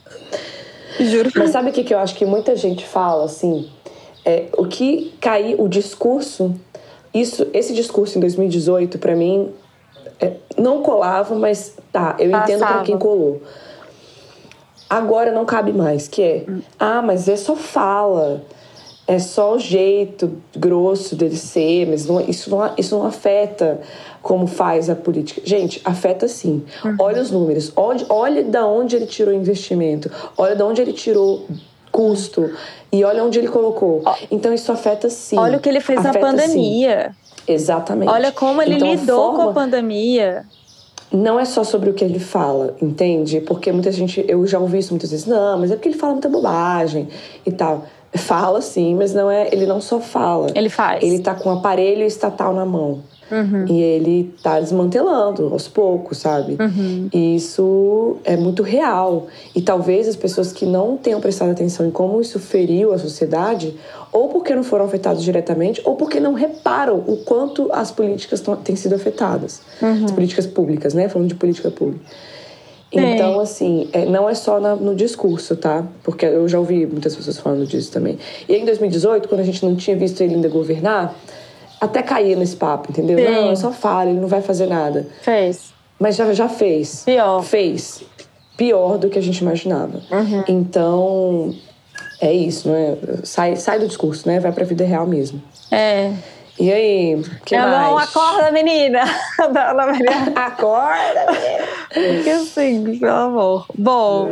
Juro. 1.02 1.32
Mas 1.36 1.50
sabe 1.50 1.72
o 1.72 1.74
que, 1.74 1.84
que 1.84 1.96
eu 1.96 1.98
acho 1.98 2.14
que 2.14 2.28
muita 2.28 2.56
gente 2.56 2.86
fala, 2.86 3.26
assim? 3.26 3.72
É, 4.24 4.50
o 4.56 4.68
que 4.68 5.16
cair, 5.20 5.60
o 5.60 5.68
discurso 5.68 6.54
isso, 7.14 7.48
esse 7.54 7.74
discurso 7.74 8.18
em 8.18 8.22
2018, 8.22 8.98
para 8.98 9.16
mim, 9.16 9.52
é, 10.20 10.34
não 10.58 10.82
colava, 10.82 11.36
mas 11.36 11.76
tá, 11.92 12.16
eu 12.20 12.32
Passava. 12.32 12.52
entendo 12.52 12.68
para 12.68 12.84
quem 12.84 12.98
colou. 12.98 13.42
Agora 14.90 15.32
não 15.32 15.46
cabe 15.46 15.72
mais, 15.72 16.08
que 16.08 16.22
é, 16.22 16.46
hum. 16.48 16.62
ah, 16.80 17.02
mas 17.02 17.28
é 17.28 17.38
só 17.38 17.56
fala, 17.56 18.44
é 19.08 19.20
só 19.20 19.56
o 19.56 19.60
jeito 19.60 20.38
grosso 20.56 21.16
dele 21.16 21.38
ser, 21.38 21.88
mas 21.88 22.06
não, 22.06 22.22
isso, 22.22 22.50
não, 22.50 22.74
isso 22.78 22.98
não 22.98 23.06
afeta 23.06 23.82
como 24.22 24.48
faz 24.48 24.90
a 24.90 24.96
política. 24.96 25.42
Gente, 25.44 25.82
afeta 25.84 26.28
sim. 26.28 26.64
Uhum. 26.84 26.96
Olha 27.00 27.22
os 27.22 27.32
números, 27.32 27.72
olha, 27.76 28.06
olha 28.10 28.44
da 28.44 28.66
onde 28.68 28.96
ele 28.96 29.06
tirou 29.06 29.34
investimento, 29.34 30.12
olha 30.38 30.56
da 30.56 30.66
onde 30.66 30.82
ele 30.82 30.94
tirou 30.94 31.46
custo. 31.92 32.52
E 32.92 33.04
olha 33.04 33.24
onde 33.24 33.40
ele 33.40 33.48
colocou. 33.48 34.04
Então 34.30 34.54
isso 34.54 34.72
afeta 34.72 35.10
sim. 35.10 35.38
Olha 35.38 35.58
o 35.58 35.62
que 35.62 35.70
ele 35.70 35.80
fez 35.80 36.00
afeta, 36.00 36.20
na 36.20 36.28
pandemia. 36.28 37.16
Sim. 37.26 37.54
Exatamente. 37.54 38.10
Olha 38.10 38.32
como 38.32 38.62
ele 38.62 38.76
então, 38.76 38.92
lidou 38.92 39.20
a 39.20 39.36
forma... 39.36 39.44
com 39.44 39.50
a 39.50 39.54
pandemia. 39.54 40.46
Não 41.12 41.40
é 41.40 41.44
só 41.44 41.64
sobre 41.64 41.90
o 41.90 41.94
que 41.94 42.06
ele 42.06 42.20
fala, 42.20 42.74
entende? 42.82 43.42
Porque 43.42 43.70
muita 43.72 43.92
gente, 43.92 44.24
eu 44.30 44.48
já 44.48 44.58
ouvi 44.60 44.78
isso 44.78 44.94
muitas 44.94 45.12
vezes, 45.12 45.26
não, 45.26 45.60
mas 45.60 45.70
é 45.70 45.76
porque 45.76 45.90
ele 45.90 45.98
fala 45.98 46.14
muita 46.14 46.30
bobagem 46.30 47.10
e 47.46 47.52
tal. 47.52 47.84
Fala 48.14 48.62
sim, 48.62 48.96
mas 48.96 49.14
não 49.14 49.30
é, 49.30 49.50
ele 49.52 49.66
não 49.66 49.82
só 49.82 50.00
fala. 50.00 50.48
Ele 50.56 50.70
faz. 50.70 51.04
Ele 51.04 51.20
tá 51.20 51.36
com 51.36 51.50
um 51.50 51.58
aparelho 51.58 52.06
estatal 52.06 52.54
na 52.54 52.66
mão. 52.66 53.02
Uhum. 53.32 53.66
E 53.68 53.82
ele 53.82 54.34
tá 54.44 54.60
desmantelando 54.60 55.50
aos 55.52 55.68
poucos, 55.68 56.18
sabe? 56.18 56.58
Uhum. 56.60 57.10
E 57.14 57.36
isso 57.36 58.18
é 58.24 58.36
muito 58.36 58.62
real. 58.62 59.28
E 59.56 59.62
talvez 59.62 60.08
as 60.08 60.16
pessoas 60.16 60.52
que 60.52 60.66
não 60.66 60.98
tenham 60.98 61.22
prestado 61.22 61.52
atenção 61.52 61.86
em 61.86 61.92
como 61.92 62.20
isso 62.20 62.40
feriu 62.40 62.94
a 62.94 62.98
sociedade, 62.98 63.74
ou 64.12 64.28
porque 64.28 64.54
não 64.54 64.64
foram 64.64 64.86
afetados 64.86 65.24
diretamente, 65.24 65.82
ou 65.86 65.96
porque 65.96 66.20
não 66.20 66.34
reparam 66.34 66.98
o 67.08 67.18
quanto 67.18 67.70
as 67.72 67.92
políticas 67.92 68.44
têm 68.64 68.76
sido 68.76 68.96
afetadas. 68.96 69.62
Uhum. 69.82 70.06
As 70.06 70.12
políticas 70.12 70.46
públicas, 70.46 70.94
né? 70.94 71.08
Falando 71.08 71.30
de 71.30 71.36
política 71.36 71.72
pública. 71.72 72.04
Então, 72.92 73.40
assim, 73.40 73.88
é, 73.94 74.06
não 74.06 74.30
é 74.30 74.34
só 74.34 74.60
no 74.60 74.94
discurso, 74.94 75.56
tá? 75.56 75.88
Porque 76.04 76.26
eu 76.26 76.48
já 76.50 76.60
ouvi 76.60 76.86
muitas 76.86 77.16
pessoas 77.16 77.38
falando 77.40 77.66
disso 77.66 77.90
também. 77.90 78.20
E 78.50 78.56
em 78.56 78.66
2018, 78.66 79.30
quando 79.30 79.40
a 79.40 79.46
gente 79.46 79.64
não 79.64 79.76
tinha 79.76 79.96
visto 79.96 80.20
ele 80.22 80.36
ainda 80.36 80.50
governar, 80.50 81.16
até 81.82 82.04
caía 82.04 82.36
nesse 82.36 82.56
papo, 82.56 82.92
entendeu? 82.92 83.18
Sim. 83.18 83.26
Não, 83.26 83.56
só 83.56 83.72
fala, 83.72 84.12
ele 84.12 84.20
não 84.20 84.28
vai 84.28 84.42
fazer 84.42 84.68
nada. 84.68 85.08
Fez. 85.24 85.74
Mas 86.00 86.16
já, 86.16 86.32
já 86.32 86.48
fez. 86.48 87.04
Pior. 87.04 87.44
Fez. 87.44 88.04
Pior 88.56 89.00
do 89.00 89.10
que 89.10 89.18
a 89.18 89.22
gente 89.22 89.40
imaginava. 89.40 90.00
Uhum. 90.12 90.44
Então, 90.48 91.56
é 92.22 92.32
isso, 92.32 92.70
né? 92.70 92.96
Sai, 93.24 93.56
sai 93.56 93.80
do 93.80 93.88
discurso, 93.88 94.28
né? 94.28 94.40
Vai 94.40 94.52
pra 94.52 94.64
vida 94.64 94.86
real 94.86 95.08
mesmo. 95.08 95.42
É. 95.72 96.14
E 96.60 96.72
aí, 96.72 97.24
que 97.46 97.58
Meu 97.58 97.68
mais? 97.68 97.82
irmão, 97.82 97.98
acorda, 97.98 98.52
menina! 98.52 99.00
Acorda, 100.36 101.26
menina. 101.32 102.16
Porque 102.16 102.30
assim, 102.30 103.00
pelo 103.00 103.12
amor. 103.12 103.66
Bom. 103.76 104.28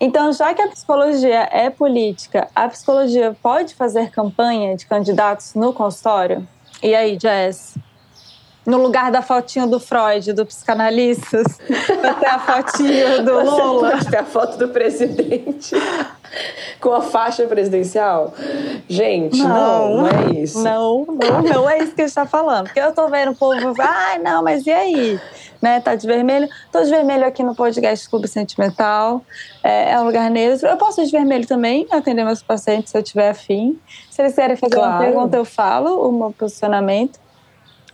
Então, 0.00 0.32
já 0.32 0.54
que 0.54 0.62
a 0.62 0.68
psicologia 0.68 1.48
é 1.50 1.68
política, 1.70 2.48
a 2.54 2.68
psicologia 2.68 3.36
pode 3.42 3.74
fazer 3.74 4.10
campanha 4.10 4.76
de 4.76 4.86
candidatos 4.86 5.54
no 5.54 5.72
consultório? 5.72 6.46
E 6.80 6.94
aí, 6.94 7.18
Jess? 7.20 7.76
No 8.64 8.76
lugar 8.76 9.10
da 9.10 9.22
fotinha 9.22 9.66
do 9.66 9.80
Freud, 9.80 10.32
do 10.34 10.46
psicanalistas, 10.46 11.58
vai 12.00 12.14
ter 12.14 12.26
a 12.26 12.38
fotinha 12.38 13.22
do 13.22 13.40
Lula. 13.42 13.90
Pode 13.90 14.10
ter 14.10 14.18
a 14.18 14.24
foto 14.24 14.56
do 14.56 14.68
presidente 14.68 15.74
com 16.80 16.92
a 16.92 17.00
faixa 17.02 17.44
presidencial. 17.46 18.32
Gente, 18.88 19.38
não, 19.42 19.96
não, 19.98 20.06
é 20.08 20.32
isso. 20.40 20.62
Não, 20.62 21.04
não, 21.06 21.42
não 21.42 21.70
é 21.70 21.78
isso 21.78 21.94
que 21.94 22.02
a 22.02 22.06
gente 22.06 22.14
tá 22.14 22.26
falando. 22.26 22.64
Porque 22.66 22.80
eu 22.80 22.92
tô 22.92 23.08
vendo 23.08 23.32
o 23.32 23.34
povo, 23.34 23.74
ai, 23.80 24.18
não, 24.18 24.42
mas 24.42 24.66
e 24.66 24.70
aí? 24.70 25.20
Né, 25.60 25.80
tá 25.80 25.94
de 25.96 26.06
vermelho. 26.06 26.48
Tô 26.70 26.82
de 26.82 26.88
vermelho 26.90 27.26
aqui 27.26 27.42
no 27.42 27.52
podcast 27.54 28.08
Clube 28.08 28.28
Sentimental. 28.28 29.22
É, 29.64 29.90
é 29.90 30.00
um 30.00 30.04
lugar 30.04 30.30
neutro. 30.30 30.68
Eu 30.68 30.76
posso 30.76 31.00
ir 31.00 31.06
de 31.06 31.10
vermelho 31.12 31.46
também, 31.48 31.84
atender 31.90 32.24
meus 32.24 32.42
pacientes 32.42 32.90
se 32.92 32.96
eu 32.98 33.02
tiver 33.02 33.30
afim. 33.30 33.76
Se 34.08 34.22
eles 34.22 34.34
querem 34.36 34.56
fazer 34.56 34.76
uma 34.76 34.86
Claro. 34.86 35.04
pergunta, 35.04 35.36
eu 35.36 35.44
falo 35.44 36.08
o 36.08 36.12
meu 36.12 36.30
posicionamento. 36.30 37.18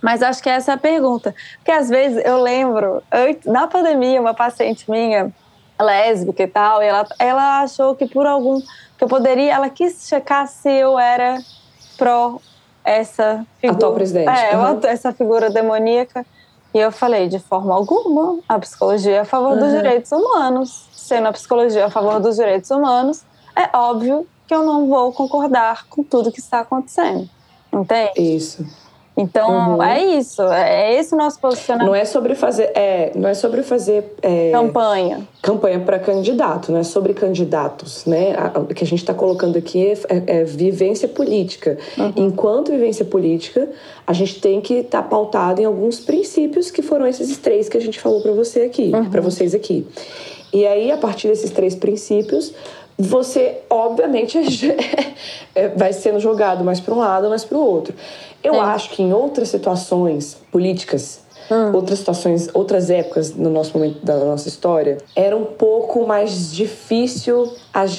Mas 0.03 0.23
acho 0.23 0.43
que 0.43 0.50
essa 0.50 0.73
é 0.73 0.75
a 0.75 0.79
pergunta. 0.79 1.35
Porque 1.57 1.71
às 1.71 1.88
vezes 1.88 2.23
eu 2.26 2.43
lembro, 2.43 3.03
eu- 3.11 3.50
na 3.50 3.67
pandemia, 3.67 4.21
uma 4.21 4.35
paciente 4.35 4.91
minha, 4.91 5.33
lésbica 5.81 6.43
e 6.43 6.47
tal, 6.47 6.83
e 6.83 6.87
ela, 6.87 7.07
ela 7.19 7.61
achou 7.62 7.95
que 7.95 8.07
por 8.07 8.26
algum. 8.26 8.61
que 8.97 9.02
eu 9.02 9.09
poderia. 9.09 9.52
Ela 9.54 9.69
quis 9.69 10.07
checar 10.09 10.47
se 10.47 10.71
eu 10.71 10.97
era 10.99 11.38
pró 11.99 12.38
essa 12.85 13.45
figura. 13.61 13.76
Atual 13.78 13.93
presidente. 13.95 14.28
É, 14.28 14.57
Uhum. 14.57 14.81
essa 14.85 15.12
figura 15.12 15.50
demoníaca. 15.50 16.25
E 16.73 16.78
eu 16.78 16.90
falei, 16.93 17.28
de 17.28 17.38
forma 17.38 17.75
alguma, 17.75 18.38
a 18.49 18.59
psicologia 18.59 19.16
é 19.16 19.21
a 19.21 19.25
favor 19.25 19.57
dos 19.57 19.69
Uhum. 19.71 19.76
direitos 19.76 20.12
humanos. 20.12 20.88
Sendo 20.93 21.28
a 21.28 21.33
psicologia 21.33 21.87
a 21.87 21.90
favor 21.90 22.21
dos 22.21 22.37
direitos 22.37 22.71
humanos, 22.71 23.23
é 23.57 23.76
óbvio 23.76 24.26
que 24.47 24.54
eu 24.54 24.62
não 24.62 24.87
vou 24.88 25.12
concordar 25.12 25.87
com 25.88 26.02
tudo 26.02 26.31
que 26.33 26.40
está 26.40 26.61
acontecendo. 26.61 27.28
Entende? 27.73 28.12
Isso. 28.21 28.64
Então, 29.16 29.75
Uhum. 29.76 29.83
é 29.83 30.02
isso. 30.16 30.42
É 30.42 30.94
esse 30.99 31.14
o 31.14 31.16
nosso 31.16 31.38
posicionamento. 31.38 31.87
Não 31.87 31.94
é 31.94 32.04
sobre 32.04 32.35
fazer, 32.35 32.73
é, 32.75 33.12
não 33.14 33.28
é 33.28 33.35
sobre 33.35 33.62
fazer 33.62 34.12
é, 34.21 34.50
Campanha. 34.50 35.21
campanha 35.40 35.78
para 35.78 36.00
candidato, 36.00 36.73
não 36.73 36.80
é 36.80 36.83
sobre 36.83 37.14
candidatos, 37.14 38.04
né? 38.06 38.35
A- 38.37 38.59
O 38.59 38.66
que 38.66 38.83
a 38.83 38.87
gente 38.87 38.99
está 38.99 39.14
colocando 39.14 39.56
aqui 39.56 39.87
é, 39.87 39.92
é- 40.09 40.38
é 40.40 40.44
vivência 40.44 41.06
política. 41.06 41.78
Enquanto 42.16 42.73
vivência 42.73 43.04
política, 43.04 43.68
a 44.04 44.12
gente 44.12 44.40
tem 44.40 44.61
que 44.61 44.75
estar 44.80 45.02
pautado 45.04 45.61
em 45.61 45.64
alguns 45.64 46.00
princípios 46.00 46.71
que 46.73 46.83
foram 46.83 47.06
esses 47.06 47.37
três 47.38 47.68
que 47.68 47.76
a 47.76 47.80
gente 47.80 48.00
falou 48.00 48.21
para 48.21 48.33
você 48.33 48.62
aqui, 48.62 48.90
para 49.12 49.21
vocês 49.21 49.54
aqui. 49.54 49.87
E 50.52 50.66
aí, 50.66 50.90
a 50.90 50.97
partir 50.97 51.28
desses 51.28 51.50
três 51.52 51.75
princípios, 51.76 52.52
você, 52.99 53.58
obviamente, 53.71 54.39
é, 55.54 55.69
vai 55.69 55.93
sendo 55.93 56.19
jogado 56.21 56.65
mais 56.65 56.80
para 56.80 56.95
um 56.95 56.99
lado, 56.99 57.28
mais 57.28 57.45
para 57.45 57.58
o 57.58 57.60
outro. 57.65 57.95
Eu 58.45 58.54
Sim. 58.54 58.61
acho 58.61 58.91
que 58.91 59.02
em 59.02 59.13
outras 59.13 59.49
situações 59.49 60.37
políticas, 60.52 61.21
outras 61.75 61.99
situações, 61.99 62.49
outras 62.54 62.91
épocas 62.91 63.35
no 63.35 63.49
nosso 63.50 63.76
momento 63.76 64.04
da 64.04 64.17
nossa 64.17 64.49
história, 64.49 64.99
era 65.17 65.37
um 65.37 65.45
pouco 65.45 66.07
mais 66.07 66.52
difícil. 66.52 67.52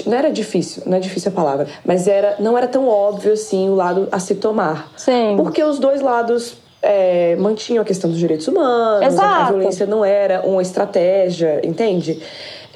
Não 0.06 0.18
era 0.18 0.32
difícil, 0.32 0.84
não 0.86 0.98
é 0.98 1.00
difícil 1.00 1.32
a 1.32 1.36
palavra, 1.36 1.68
mas 1.84 2.08
era, 2.08 2.36
não 2.40 2.58
era 2.58 2.68
tão 2.68 2.88
óbvio 2.88 3.34
assim 3.34 3.70
o 3.70 3.76
lado 3.76 4.08
a 4.12 4.20
se 4.20 4.36
tomar. 4.36 4.92
Sim. 4.96 5.34
Porque 5.36 5.64
os 5.64 5.80
dois 5.80 6.00
lados 6.02 6.58
é, 6.82 7.36
mantinham 7.38 7.82
a 7.82 7.86
questão 7.86 8.08
dos 8.10 8.20
direitos 8.20 8.48
humanos, 8.48 9.02
a- 9.02 9.06
a 9.06 9.08
Exato. 9.08 9.54
violência 9.54 9.86
não 9.88 10.06
era 10.06 10.42
uma 10.46 10.62
estratégia, 10.62 11.60
entende? 11.64 12.22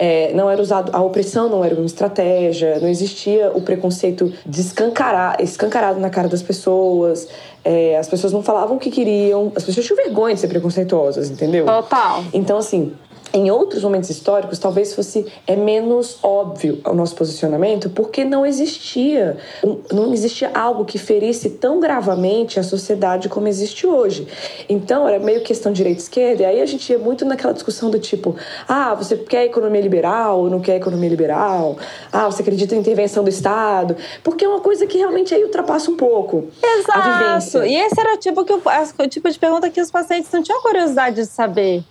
É, 0.01 0.31
não 0.33 0.49
era 0.49 0.61
usado, 0.61 0.95
a 0.95 1.01
opressão 1.01 1.49
não 1.49 1.63
era 1.63 1.75
uma 1.75 1.85
estratégia, 1.85 2.79
não 2.79 2.87
existia 2.87 3.51
o 3.53 3.59
preconceito 3.59 4.31
descancarar, 4.45 5.35
escancarado 5.41 5.99
na 5.99 6.09
cara 6.09 6.29
das 6.29 6.41
pessoas, 6.41 7.27
é, 7.65 7.97
as 7.97 8.07
pessoas 8.07 8.31
não 8.31 8.41
falavam 8.41 8.77
o 8.77 8.79
que 8.79 8.89
queriam, 8.89 9.51
as 9.55 9.63
pessoas 9.63 9.85
tinham 9.85 9.97
vergonha 9.97 10.33
de 10.33 10.39
ser 10.39 10.47
preconceituosas, 10.47 11.29
entendeu? 11.29 11.65
Total. 11.65 12.23
Então, 12.33 12.57
assim, 12.57 12.93
em 13.33 13.51
outros 13.51 13.83
momentos 13.83 14.09
históricos, 14.09 14.57
talvez 14.59 14.93
fosse 14.93 15.25
é 15.45 15.55
menos 15.55 16.17
óbvio 16.23 16.81
o 16.85 16.93
nosso 16.93 17.15
posicionamento, 17.15 17.89
porque 17.89 18.25
não 18.25 18.45
existia, 18.45 19.37
não 19.93 20.11
existia 20.13 20.49
algo 20.53 20.83
que 20.85 20.97
ferisse 20.97 21.49
tão 21.51 21.79
gravamente 21.79 22.59
a 22.59 22.63
sociedade 22.63 23.29
como 23.29 23.47
existe 23.47 23.85
hoje. 23.85 24.27
Então, 24.67 25.07
era 25.07 25.19
meio 25.19 25.41
questão 25.43 25.71
direita 25.71 25.99
e 25.99 26.03
esquerda, 26.03 26.43
e 26.43 26.45
aí 26.45 26.61
a 26.61 26.65
gente 26.65 26.91
ia 26.91 26.97
muito 26.97 27.23
naquela 27.25 27.53
discussão 27.53 27.89
do 27.89 27.99
tipo: 27.99 28.35
ah, 28.67 28.95
você 28.95 29.15
quer 29.15 29.45
economia 29.45 29.81
liberal 29.81 30.39
ou 30.39 30.49
não 30.49 30.59
quer 30.59 30.75
economia 30.77 31.09
liberal? 31.09 31.77
Ah, 32.11 32.25
você 32.25 32.41
acredita 32.41 32.75
em 32.75 32.79
intervenção 32.79 33.23
do 33.23 33.29
Estado? 33.29 33.95
Porque 34.23 34.43
é 34.45 34.47
uma 34.47 34.59
coisa 34.61 34.87
que 34.87 34.97
realmente 34.97 35.33
aí 35.35 35.43
ultrapassa 35.43 35.91
um 35.91 35.95
pouco. 35.97 36.47
Exato. 36.63 37.63
E 37.65 37.75
esse 37.75 37.99
era 37.99 38.15
o 38.15 38.17
tipo, 38.17 38.43
que, 38.43 38.53
as- 38.69 38.93
o 38.97 39.07
tipo 39.07 39.29
de 39.29 39.37
pergunta 39.37 39.69
que 39.69 39.79
os 39.81 39.91
pacientes 39.91 40.31
não 40.31 40.41
tinham 40.41 40.61
curiosidade 40.61 41.17
de 41.17 41.25
saber. 41.25 41.83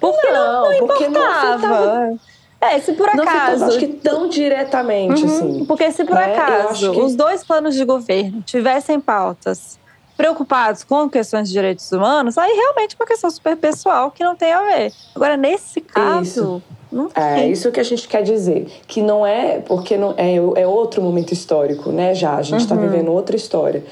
Porque 0.00 0.30
não, 0.30 0.62
Não, 0.62 0.70
não 0.72 0.78
porque 0.86 1.08
não 1.08 1.20
importava. 1.22 2.12
é, 2.60 2.78
se 2.80 2.92
por 2.94 3.14
Não 3.14 3.22
acaso. 3.24 3.64
acho 3.66 3.78
que 3.78 3.86
tão 3.88 4.28
diretamente, 4.28 5.24
Uhum, 5.24 5.36
assim. 5.36 5.64
Porque 5.66 5.90
se 5.92 6.04
por 6.04 6.14
né? 6.16 6.36
Acaso 6.36 6.92
que- 6.92 7.00
os 7.00 7.14
dois 7.14 7.44
planos 7.44 7.74
de 7.74 7.84
governo 7.84 8.42
tivessem 8.42 8.98
pautas 9.00 9.78
preocupados 10.16 10.84
com 10.84 11.08
questões 11.08 11.48
de 11.48 11.54
direitos 11.54 11.90
humanos, 11.92 12.36
aí 12.36 12.52
realmente 12.52 12.94
é 12.94 13.02
uma 13.02 13.06
questão 13.06 13.30
super 13.30 13.56
pessoal 13.56 14.10
que 14.10 14.22
não 14.22 14.36
tem 14.36 14.52
a 14.52 14.60
ver. 14.62 14.92
Agora, 15.14 15.36
nesse 15.36 15.80
caso, 15.80 16.22
Isso. 16.22 16.62
Não 16.92 17.08
É 17.14 17.34
tem. 17.36 17.50
isso 17.52 17.70
que 17.70 17.78
a 17.80 17.82
gente 17.82 18.06
quer 18.08 18.22
dizer. 18.22 18.66
Que 18.86 19.00
não 19.02 19.26
é 19.26 19.58
porque 19.60 19.96
não 19.96 20.14
é, 20.16 20.34
é 20.36 20.66
outro 20.66 21.00
momento 21.02 21.32
histórico, 21.32 21.90
né? 21.90 22.14
Já. 22.14 22.34
A 22.36 22.42
gente 22.42 22.60
está 22.60 22.74
Uhum. 22.74 22.80
vivendo 22.82 23.12
outra 23.12 23.36
história. 23.36 23.82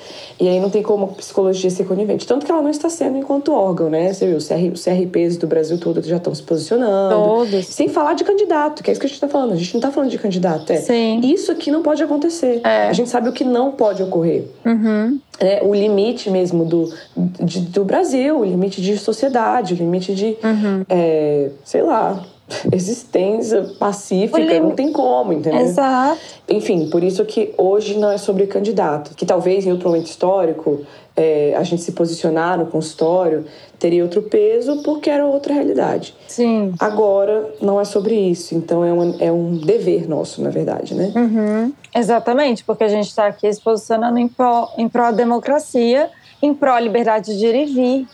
E 0.40 0.48
aí 0.48 0.60
não 0.60 0.70
tem 0.70 0.82
como 0.82 1.04
a 1.06 1.08
psicologia 1.08 1.70
ser 1.70 1.84
conivente. 1.84 2.26
Tanto 2.26 2.44
que 2.46 2.52
ela 2.52 2.62
não 2.62 2.70
está 2.70 2.88
sendo 2.88 3.16
enquanto 3.18 3.52
órgão, 3.52 3.88
né? 3.90 4.12
Você 4.12 4.26
viu, 4.26 4.36
os 4.36 4.46
CR, 4.48 4.72
os 4.72 4.82
CRPs 4.84 5.36
do 5.36 5.46
Brasil 5.46 5.78
todo 5.78 6.02
já 6.02 6.16
estão 6.16 6.34
se 6.34 6.42
posicionando. 6.42 7.14
Todos. 7.14 7.66
Sem 7.66 7.88
falar 7.88 8.14
de 8.14 8.24
candidato, 8.24 8.82
que 8.82 8.90
é 8.90 8.92
isso 8.92 9.00
que 9.00 9.06
a 9.06 9.08
gente 9.08 9.16
está 9.16 9.28
falando. 9.28 9.52
A 9.52 9.56
gente 9.56 9.72
não 9.74 9.78
está 9.78 9.90
falando 9.90 10.10
de 10.10 10.18
candidato. 10.18 10.70
É. 10.72 10.76
Sim. 10.76 11.20
Isso 11.24 11.50
aqui 11.52 11.70
não 11.70 11.82
pode 11.82 12.02
acontecer. 12.02 12.60
É. 12.64 12.88
A 12.88 12.92
gente 12.92 13.08
sabe 13.10 13.28
o 13.28 13.32
que 13.32 13.44
não 13.44 13.72
pode 13.72 14.02
ocorrer. 14.02 14.44
Uhum. 14.64 15.18
É, 15.40 15.62
o 15.64 15.72
limite 15.72 16.30
mesmo 16.30 16.64
do, 16.64 16.92
de- 17.16 17.60
do 17.60 17.84
Brasil, 17.84 18.40
o 18.40 18.44
limite 18.44 18.80
de 18.82 18.96
sociedade, 18.98 19.72
o 19.74 19.76
limite 19.76 20.12
de, 20.14 20.36
Uhum. 20.42 20.84
é, 20.88 21.50
sei 21.64 21.82
lá, 21.82 22.24
existência 22.72 23.62
pacífica, 23.78 24.38
lim- 24.38 24.60
não 24.60 24.70
tem 24.72 24.92
como, 24.92 25.32
entendeu? 25.32 25.60
Exato. 25.60 26.18
Enfim, 26.48 26.88
por 26.88 27.02
isso 27.02 27.24
que 27.24 27.52
hoje 27.56 27.98
não 27.98 28.10
é 28.10 28.18
sobre 28.18 28.46
candidato. 28.46 29.14
Que 29.14 29.26
talvez 29.26 29.66
em 29.66 29.72
outro 29.72 29.88
momento 29.88 30.06
histórico 30.06 30.80
é, 31.16 31.54
a 31.56 31.62
gente 31.62 31.82
se 31.82 31.92
posicionar 31.92 32.58
no 32.58 32.66
consultório 32.66 33.44
teria 33.78 34.02
outro 34.02 34.22
peso 34.22 34.82
porque 34.82 35.10
era 35.10 35.26
outra 35.26 35.52
realidade. 35.54 36.14
Sim. 36.26 36.72
Agora 36.78 37.54
não 37.60 37.80
é 37.80 37.84
sobre 37.84 38.14
isso, 38.14 38.54
então 38.54 38.84
é 38.84 38.92
um, 38.92 39.16
é 39.20 39.30
um 39.32 39.56
dever 39.56 40.08
nosso, 40.08 40.42
na 40.42 40.50
verdade, 40.50 40.94
né? 40.94 41.12
Uhum. 41.14 41.72
Exatamente, 41.94 42.64
porque 42.64 42.84
a 42.84 42.88
gente 42.88 43.08
está 43.08 43.26
aqui 43.26 43.52
se 43.52 43.60
posicionando 43.60 44.18
em 44.18 44.28
pró, 44.28 44.72
em 44.76 44.88
pró 44.88 45.10
democracia, 45.12 46.10
em 46.42 46.54
pró 46.54 46.78
liberdade 46.78 47.36
de 47.36 47.46
ir 47.46 47.54
e 47.54 47.64
vir, 47.66 48.08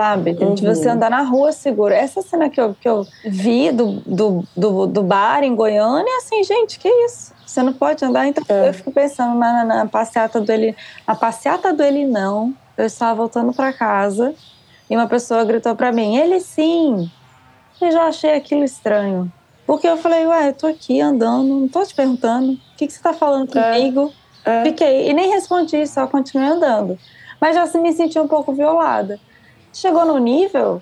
sabe? 0.00 0.34
Uhum. 0.40 0.54
De 0.54 0.66
você 0.66 0.88
andar 0.88 1.10
na 1.10 1.20
rua 1.20 1.52
seguro. 1.52 1.92
Essa 1.92 2.22
cena 2.22 2.48
que 2.48 2.58
eu, 2.58 2.74
que 2.74 2.88
eu 2.88 3.06
vi 3.22 3.70
do, 3.70 4.00
do, 4.06 4.44
do, 4.56 4.86
do 4.86 5.02
bar 5.02 5.44
em 5.44 5.54
Goiânia, 5.54 6.16
assim, 6.16 6.42
gente, 6.42 6.78
que 6.78 6.88
isso? 6.88 7.34
Você 7.46 7.62
não 7.62 7.74
pode 7.74 8.02
andar. 8.02 8.26
Então 8.26 8.44
é. 8.48 8.70
eu 8.70 8.74
fico 8.74 8.90
pensando 8.90 9.38
na, 9.38 9.62
na, 9.62 9.86
passeata 9.86 10.40
do 10.40 10.50
ele, 10.50 10.74
na 11.06 11.14
passeata 11.14 11.74
do 11.74 11.82
ele 11.82 12.06
não. 12.06 12.54
Eu 12.78 12.86
estava 12.86 13.14
voltando 13.14 13.52
para 13.52 13.74
casa 13.74 14.34
e 14.88 14.96
uma 14.96 15.06
pessoa 15.06 15.44
gritou 15.44 15.76
para 15.76 15.92
mim: 15.92 16.16
"Ele 16.16 16.40
sim". 16.40 17.10
Eu 17.78 17.92
já 17.92 18.04
achei 18.04 18.34
aquilo 18.34 18.64
estranho. 18.64 19.30
Porque 19.66 19.86
eu 19.86 19.96
falei, 19.96 20.26
ué, 20.26 20.48
eu 20.48 20.52
tô 20.52 20.66
aqui 20.66 21.00
andando, 21.00 21.60
não 21.60 21.68
tô 21.68 21.84
te 21.84 21.94
perguntando. 21.94 22.52
O 22.52 22.58
que, 22.76 22.86
que 22.86 22.92
você 22.92 23.00
tá 23.00 23.12
falando 23.12 23.56
é. 23.56 23.74
comigo? 23.74 24.12
É. 24.44 24.62
Fiquei. 24.64 25.10
E 25.10 25.12
nem 25.12 25.30
respondi, 25.30 25.86
só 25.86 26.06
continuei 26.06 26.48
andando. 26.48 26.98
Mas 27.40 27.54
já 27.54 27.78
me 27.78 27.92
senti 27.92 28.18
um 28.18 28.26
pouco 28.26 28.52
violada. 28.52 29.18
Chegou 29.72 30.04
no 30.04 30.18
nível 30.18 30.80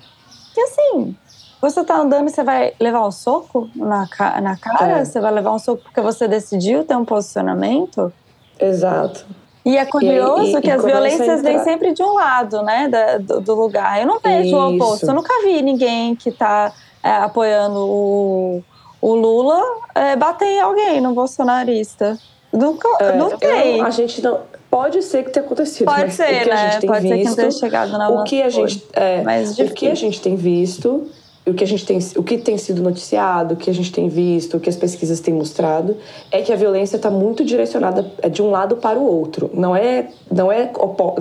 que, 0.54 0.60
assim, 0.60 1.16
você 1.60 1.84
tá 1.84 1.96
andando 1.96 2.28
e 2.28 2.30
você 2.30 2.42
vai 2.42 2.72
levar 2.80 3.06
um 3.06 3.10
soco 3.10 3.68
na, 3.74 4.08
na 4.40 4.56
cara? 4.56 4.98
É. 4.98 5.04
Você 5.04 5.20
vai 5.20 5.32
levar 5.32 5.52
um 5.52 5.58
soco 5.58 5.82
porque 5.82 6.00
você 6.00 6.28
decidiu 6.28 6.84
ter 6.84 6.96
um 6.96 7.04
posicionamento? 7.04 8.12
Exato. 8.58 9.26
E 9.64 9.76
é 9.76 9.84
curioso 9.84 10.46
e, 10.46 10.56
e, 10.56 10.60
que 10.60 10.68
e 10.68 10.70
as 10.70 10.82
violências 10.82 11.42
vêm 11.42 11.58
sempre 11.58 11.92
de 11.92 12.02
um 12.02 12.14
lado, 12.14 12.62
né, 12.62 12.88
da, 12.88 13.18
do, 13.18 13.40
do, 13.40 13.54
lugar. 13.54 14.00
Eu 14.00 14.06
não 14.06 14.18
vejo 14.18 14.48
Isso. 14.48 14.56
o 14.56 14.74
oposto. 14.74 15.06
Eu 15.06 15.14
nunca 15.14 15.32
vi 15.44 15.60
ninguém 15.60 16.14
que 16.14 16.30
está 16.30 16.72
é, 17.02 17.10
apoiando 17.10 17.78
o, 17.78 18.62
o 19.00 19.14
Lula 19.14 19.62
é, 19.94 20.16
bater 20.16 20.46
em 20.46 20.60
alguém 20.60 21.00
no 21.00 21.12
bolsonarista. 21.12 22.18
Nunca, 22.52 22.88
é, 23.00 23.16
não 23.16 23.36
tem. 23.36 23.82
A 23.82 23.90
gente 23.90 24.22
não. 24.22 24.40
Pode 24.70 25.02
ser 25.02 25.24
que 25.24 25.30
tenha 25.30 25.44
acontecido. 25.44 25.86
Pode 25.86 26.12
ser, 26.12 26.46
né? 26.46 26.80
Pode 26.80 27.00
visto, 27.00 27.08
ser 27.08 27.18
que 27.18 27.24
não 27.24 27.36
tenha 27.36 27.50
chegado 27.50 27.92
na 27.92 28.08
o 28.10 28.24
que 28.24 28.42
a 28.42 28.50
gente 28.50 28.84
é, 28.92 29.22
O 29.62 29.74
que 29.74 29.88
a 29.88 29.94
gente 29.94 30.20
tem 30.20 30.36
visto 30.36 31.10
o 31.48 31.54
que 31.54 31.64
a 31.64 31.66
gente 31.66 31.84
tem, 31.84 31.98
o 32.16 32.22
que 32.22 32.38
tem 32.38 32.58
sido 32.58 32.82
noticiado, 32.82 33.54
o 33.54 33.56
que 33.56 33.70
a 33.70 33.74
gente 33.74 33.92
tem 33.92 34.08
visto, 34.08 34.56
o 34.56 34.60
que 34.60 34.68
as 34.68 34.76
pesquisas 34.76 35.20
têm 35.20 35.34
mostrado, 35.34 35.96
é 36.30 36.42
que 36.42 36.52
a 36.52 36.56
violência 36.56 36.96
está 36.96 37.10
muito 37.10 37.44
direcionada 37.44 38.04
é 38.22 38.28
de 38.28 38.42
um 38.42 38.50
lado 38.50 38.76
para 38.76 38.98
o 38.98 39.04
outro. 39.04 39.50
Não 39.54 39.74
é, 39.74 40.08
não 40.30 40.50
é, 40.50 40.70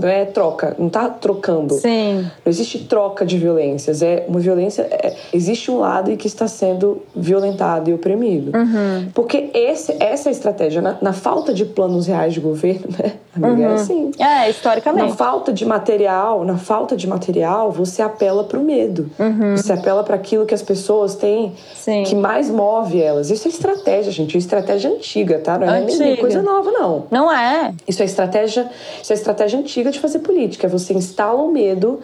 não 0.01 0.09
é 0.09 0.25
troca, 0.25 0.75
não 0.77 0.87
está 0.87 1.09
trocando. 1.09 1.75
Sim. 1.75 2.29
Não 2.45 2.49
existe 2.49 2.79
troca 2.85 3.25
de 3.25 3.37
violências. 3.37 4.01
É 4.01 4.25
uma 4.27 4.39
violência. 4.39 4.83
É, 4.83 5.15
existe 5.33 5.71
um 5.71 5.79
lado 5.79 6.11
e 6.11 6.17
que 6.17 6.27
está 6.27 6.47
sendo 6.47 7.01
violentado 7.15 7.89
e 7.89 7.93
oprimido. 7.93 8.51
Uhum. 8.57 9.09
Porque 9.13 9.49
esse, 9.53 9.95
essa 9.99 10.29
é 10.29 10.29
a 10.29 10.31
estratégia. 10.31 10.81
Na, 10.81 10.97
na, 11.01 11.13
falta 11.13 11.53
de 11.53 11.65
planos 11.65 12.07
reais 12.07 12.33
de 12.33 12.39
governo, 12.39 12.87
né? 12.97 13.13
Amiga, 13.35 13.63
é 13.63 13.67
uhum. 13.67 13.71
é 13.71 13.75
assim. 13.75 14.11
É, 14.19 14.49
historicamente. 14.49 15.09
Na 15.09 15.15
falta 15.15 15.53
de 15.53 15.65
material, 15.65 16.43
na 16.43 16.57
falta 16.57 16.95
de 16.95 17.07
material, 17.07 17.71
você 17.71 18.01
apela 18.01 18.43
para 18.43 18.59
o 18.59 18.63
medo. 18.63 19.09
Uhum. 19.19 19.55
Você 19.55 19.73
apela 19.73 20.03
para 20.03 20.16
aquilo 20.17 20.45
que 20.45 20.53
as 20.53 20.61
pessoas 20.61 21.15
têm 21.15 21.53
Sim. 21.73 22.03
que 22.03 22.15
mais 22.15 22.49
move 22.49 23.01
elas. 23.01 23.29
Isso 23.29 23.47
é 23.47 23.51
estratégia, 23.51 24.11
gente. 24.11 24.35
É 24.35 24.39
estratégia 24.39 24.89
antiga, 24.89 25.39
tá? 25.39 25.57
Não 25.57 25.73
é 25.73 25.79
antiga. 25.79 26.03
nem 26.03 26.17
coisa 26.17 26.41
nova, 26.41 26.71
não. 26.71 27.05
Não 27.09 27.31
é. 27.31 27.73
Isso 27.87 28.01
é 28.01 28.05
estratégia, 28.05 28.69
isso 29.01 29.13
é 29.13 29.15
estratégia 29.15 29.59
antiga 29.59 29.91
de 29.91 29.99
fazer 29.99 30.19
política. 30.19 30.67
Você 30.67 30.93
instala 30.93 31.41
o 31.41 31.51
medo 31.51 31.99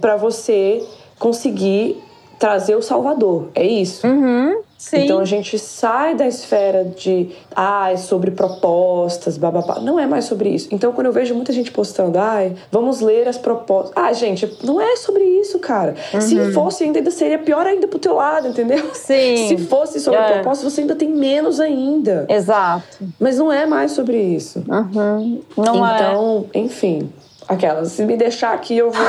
para 0.00 0.16
você 0.16 0.84
conseguir 1.18 2.02
trazer 2.38 2.76
o 2.76 2.82
salvador. 2.82 3.48
É 3.54 3.66
isso. 3.66 4.06
Uhum. 4.06 4.62
Sim. 4.78 4.98
Então 4.98 5.18
a 5.18 5.24
gente 5.24 5.58
sai 5.58 6.14
da 6.14 6.24
esfera 6.24 6.84
de 6.84 7.30
ah, 7.54 7.90
é 7.90 7.96
sobre 7.96 8.30
propostas, 8.30 9.36
bababá. 9.36 9.80
Não 9.80 9.98
é 9.98 10.06
mais 10.06 10.26
sobre 10.26 10.50
isso. 10.50 10.68
Então 10.70 10.92
quando 10.92 11.08
eu 11.08 11.12
vejo 11.12 11.34
muita 11.34 11.52
gente 11.52 11.72
postando, 11.72 12.16
ai, 12.16 12.54
vamos 12.70 13.00
ler 13.00 13.26
as 13.26 13.36
propostas. 13.36 13.92
Ah, 13.96 14.12
gente, 14.12 14.56
não 14.62 14.80
é 14.80 14.94
sobre 14.94 15.24
isso, 15.24 15.58
cara. 15.58 15.96
Uhum. 16.14 16.20
Se 16.20 16.52
fosse 16.52 16.84
ainda 16.84 17.10
seria 17.10 17.40
pior 17.40 17.66
ainda 17.66 17.88
pro 17.88 17.98
teu 17.98 18.14
lado, 18.14 18.46
entendeu? 18.46 18.94
Sim. 18.94 19.48
Se 19.48 19.58
fosse 19.58 19.98
sobre 19.98 20.20
é. 20.20 20.34
propostas, 20.34 20.72
você 20.72 20.82
ainda 20.82 20.94
tem 20.94 21.08
menos 21.08 21.58
ainda. 21.58 22.24
Exato. 22.28 22.98
Mas 23.18 23.36
não 23.36 23.52
é 23.52 23.66
mais 23.66 23.90
sobre 23.90 24.16
isso. 24.16 24.62
Uhum. 24.68 25.42
Não 25.56 25.64
então, 25.64 25.86
é. 25.86 25.96
Então, 25.96 26.46
enfim, 26.54 27.12
aquelas, 27.48 27.92
se 27.92 28.04
me 28.04 28.16
deixar 28.16 28.54
aqui 28.54 28.78
eu 28.78 28.92
vou 28.92 29.06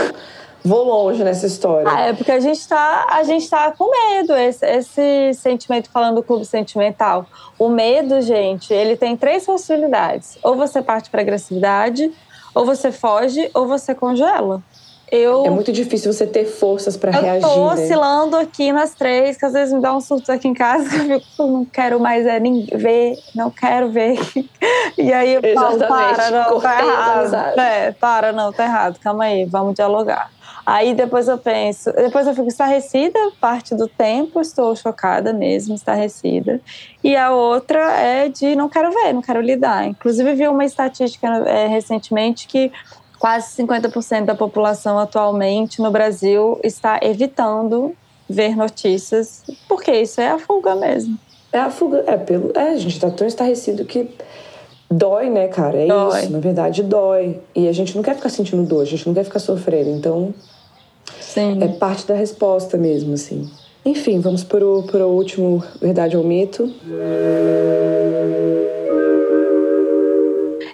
vou 0.63 0.84
longe 0.84 1.24
nessa 1.24 1.45
história. 1.45 1.89
Ah, 1.89 2.02
é 2.08 2.13
porque 2.13 2.32
a 2.32 2.39
gente 2.39 2.67
tá, 2.67 3.08
a 3.10 3.24
gente 3.24 3.50
tá 3.50 3.72
com 3.72 3.89
medo, 3.89 4.36
esse, 4.36 4.65
esse 4.65 5.34
sentimento, 5.34 5.89
falando 5.89 6.15
do 6.15 6.24
clube 6.24 6.45
sentimental. 6.45 7.26
O 7.58 7.69
medo, 7.69 8.22
gente, 8.22 8.74
ele 8.74 8.95
tem 8.95 9.15
três 9.15 9.45
possibilidades. 9.45 10.38
Ou 10.43 10.56
você 10.56 10.82
parte 10.82 11.10
para 11.10 11.22
agressividade, 11.22 12.12
ou 12.54 12.65
você 12.65 12.91
foge, 12.91 13.50
ou 13.54 13.67
você 13.67 13.93
congela. 13.95 14.62
Eu, 15.12 15.43
é 15.43 15.50
muito 15.50 15.72
difícil 15.72 16.13
você 16.13 16.28
ter 16.28 16.45
forças 16.45 16.95
para 16.95 17.12
reagir. 17.12 17.41
Eu 17.43 17.50
tô 17.50 17.74
né? 17.74 17.74
oscilando 17.74 18.38
né? 18.38 18.43
aqui 18.43 18.72
nas 18.72 18.93
três, 18.93 19.38
que 19.38 19.45
às 19.45 19.54
vezes 19.54 19.74
me 19.74 19.82
dá 19.82 19.95
um 19.95 20.00
surto 20.00 20.32
aqui 20.32 20.48
em 20.48 20.54
casa, 20.54 20.88
que 20.88 20.95
eu 21.12 21.19
fico, 21.19 21.48
não 21.48 21.65
quero 21.65 22.00
mais 22.00 22.28
é, 22.28 22.39
nem 22.39 22.65
ver, 22.65 23.17
não 23.36 23.50
quero 23.50 23.89
ver. 23.89 24.19
E 24.98 25.13
aí 25.13 25.36
eu 25.36 25.41
falo, 25.54 25.80
para, 25.80 26.30
não, 26.30 26.60
tá 26.60 26.84
errado. 26.84 27.60
É, 27.60 27.91
para, 27.93 28.32
não, 28.34 28.52
tá 28.52 28.65
errado, 28.65 29.00
calma 29.00 29.24
aí, 29.24 29.45
vamos 29.45 29.74
dialogar. 29.74 30.30
Aí 30.65 30.93
depois 30.93 31.28
eu 31.28 31.38
penso, 31.38 31.91
depois 31.93 32.28
eu 32.28 32.34
fico 32.34 32.48
estarrecida, 32.48 33.19
parte 33.39 33.76
do 33.76 33.88
tempo 33.88 34.39
estou 34.41 34.76
chocada 34.76 35.34
mesmo, 35.34 35.76
estarrecida. 35.76 36.62
E 37.04 37.15
a 37.15 37.32
outra 37.32 37.80
é 37.98 38.30
de 38.30 38.56
não 38.56 38.69
quero 38.69 38.91
ver, 38.91 39.13
não 39.13 39.22
quero 39.22 39.41
lidar. 39.41 39.88
Inclusive 39.88 40.34
vi 40.34 40.48
uma 40.48 40.65
estatística 40.65 41.28
é, 41.28 41.67
recentemente 41.67 42.48
que 42.48 42.72
quase 43.17 43.62
50% 43.62 44.26
da 44.26 44.36
população 44.36 44.98
atualmente 44.98 45.82
no 45.82 45.91
Brasil 45.91 46.60
está 46.63 47.00
evitando 47.02 47.95
ver 48.30 48.56
notícias, 48.56 49.43
porque 49.67 49.91
isso 49.91 50.22
é 50.22 50.30
a 50.30 50.38
fuga 50.38 50.76
mesmo. 50.76 51.17
É 51.52 51.60
a 51.60 51.72
fuga, 51.72 52.04
é 52.06 52.15
pelo, 52.15 52.52
é, 52.56 52.69
a 52.72 52.78
gente 52.78 53.00
tá 53.00 53.10
tão 53.10 53.26
estarrecido 53.26 53.84
que 53.84 54.08
dói, 54.89 55.30
né, 55.30 55.47
cara? 55.47 55.78
É 55.78 55.88
dói. 55.88 56.21
isso, 56.21 56.32
na 56.32 56.39
verdade 56.39 56.84
dói. 56.84 57.39
E 57.56 57.67
a 57.67 57.71
gente 57.71 57.95
não 57.95 58.04
quer 58.04 58.15
ficar 58.15 58.30
sentindo 58.30 58.63
dor, 58.63 58.82
a 58.82 58.86
gente 58.86 59.06
não 59.08 59.13
quer 59.13 59.23
ficar 59.23 59.39
sofrendo, 59.39 59.89
então 59.89 60.34
Sim. 61.19 61.63
É 61.63 61.67
parte 61.67 62.08
da 62.08 62.15
resposta 62.15 62.78
mesmo, 62.78 63.13
assim. 63.13 63.49
Enfim, 63.86 64.19
vamos 64.19 64.43
para 64.43 64.65
o, 64.65 64.84
para 64.84 65.06
o 65.06 65.12
último 65.12 65.63
Verdade 65.80 66.17
ou 66.17 66.23
Mito. 66.23 66.73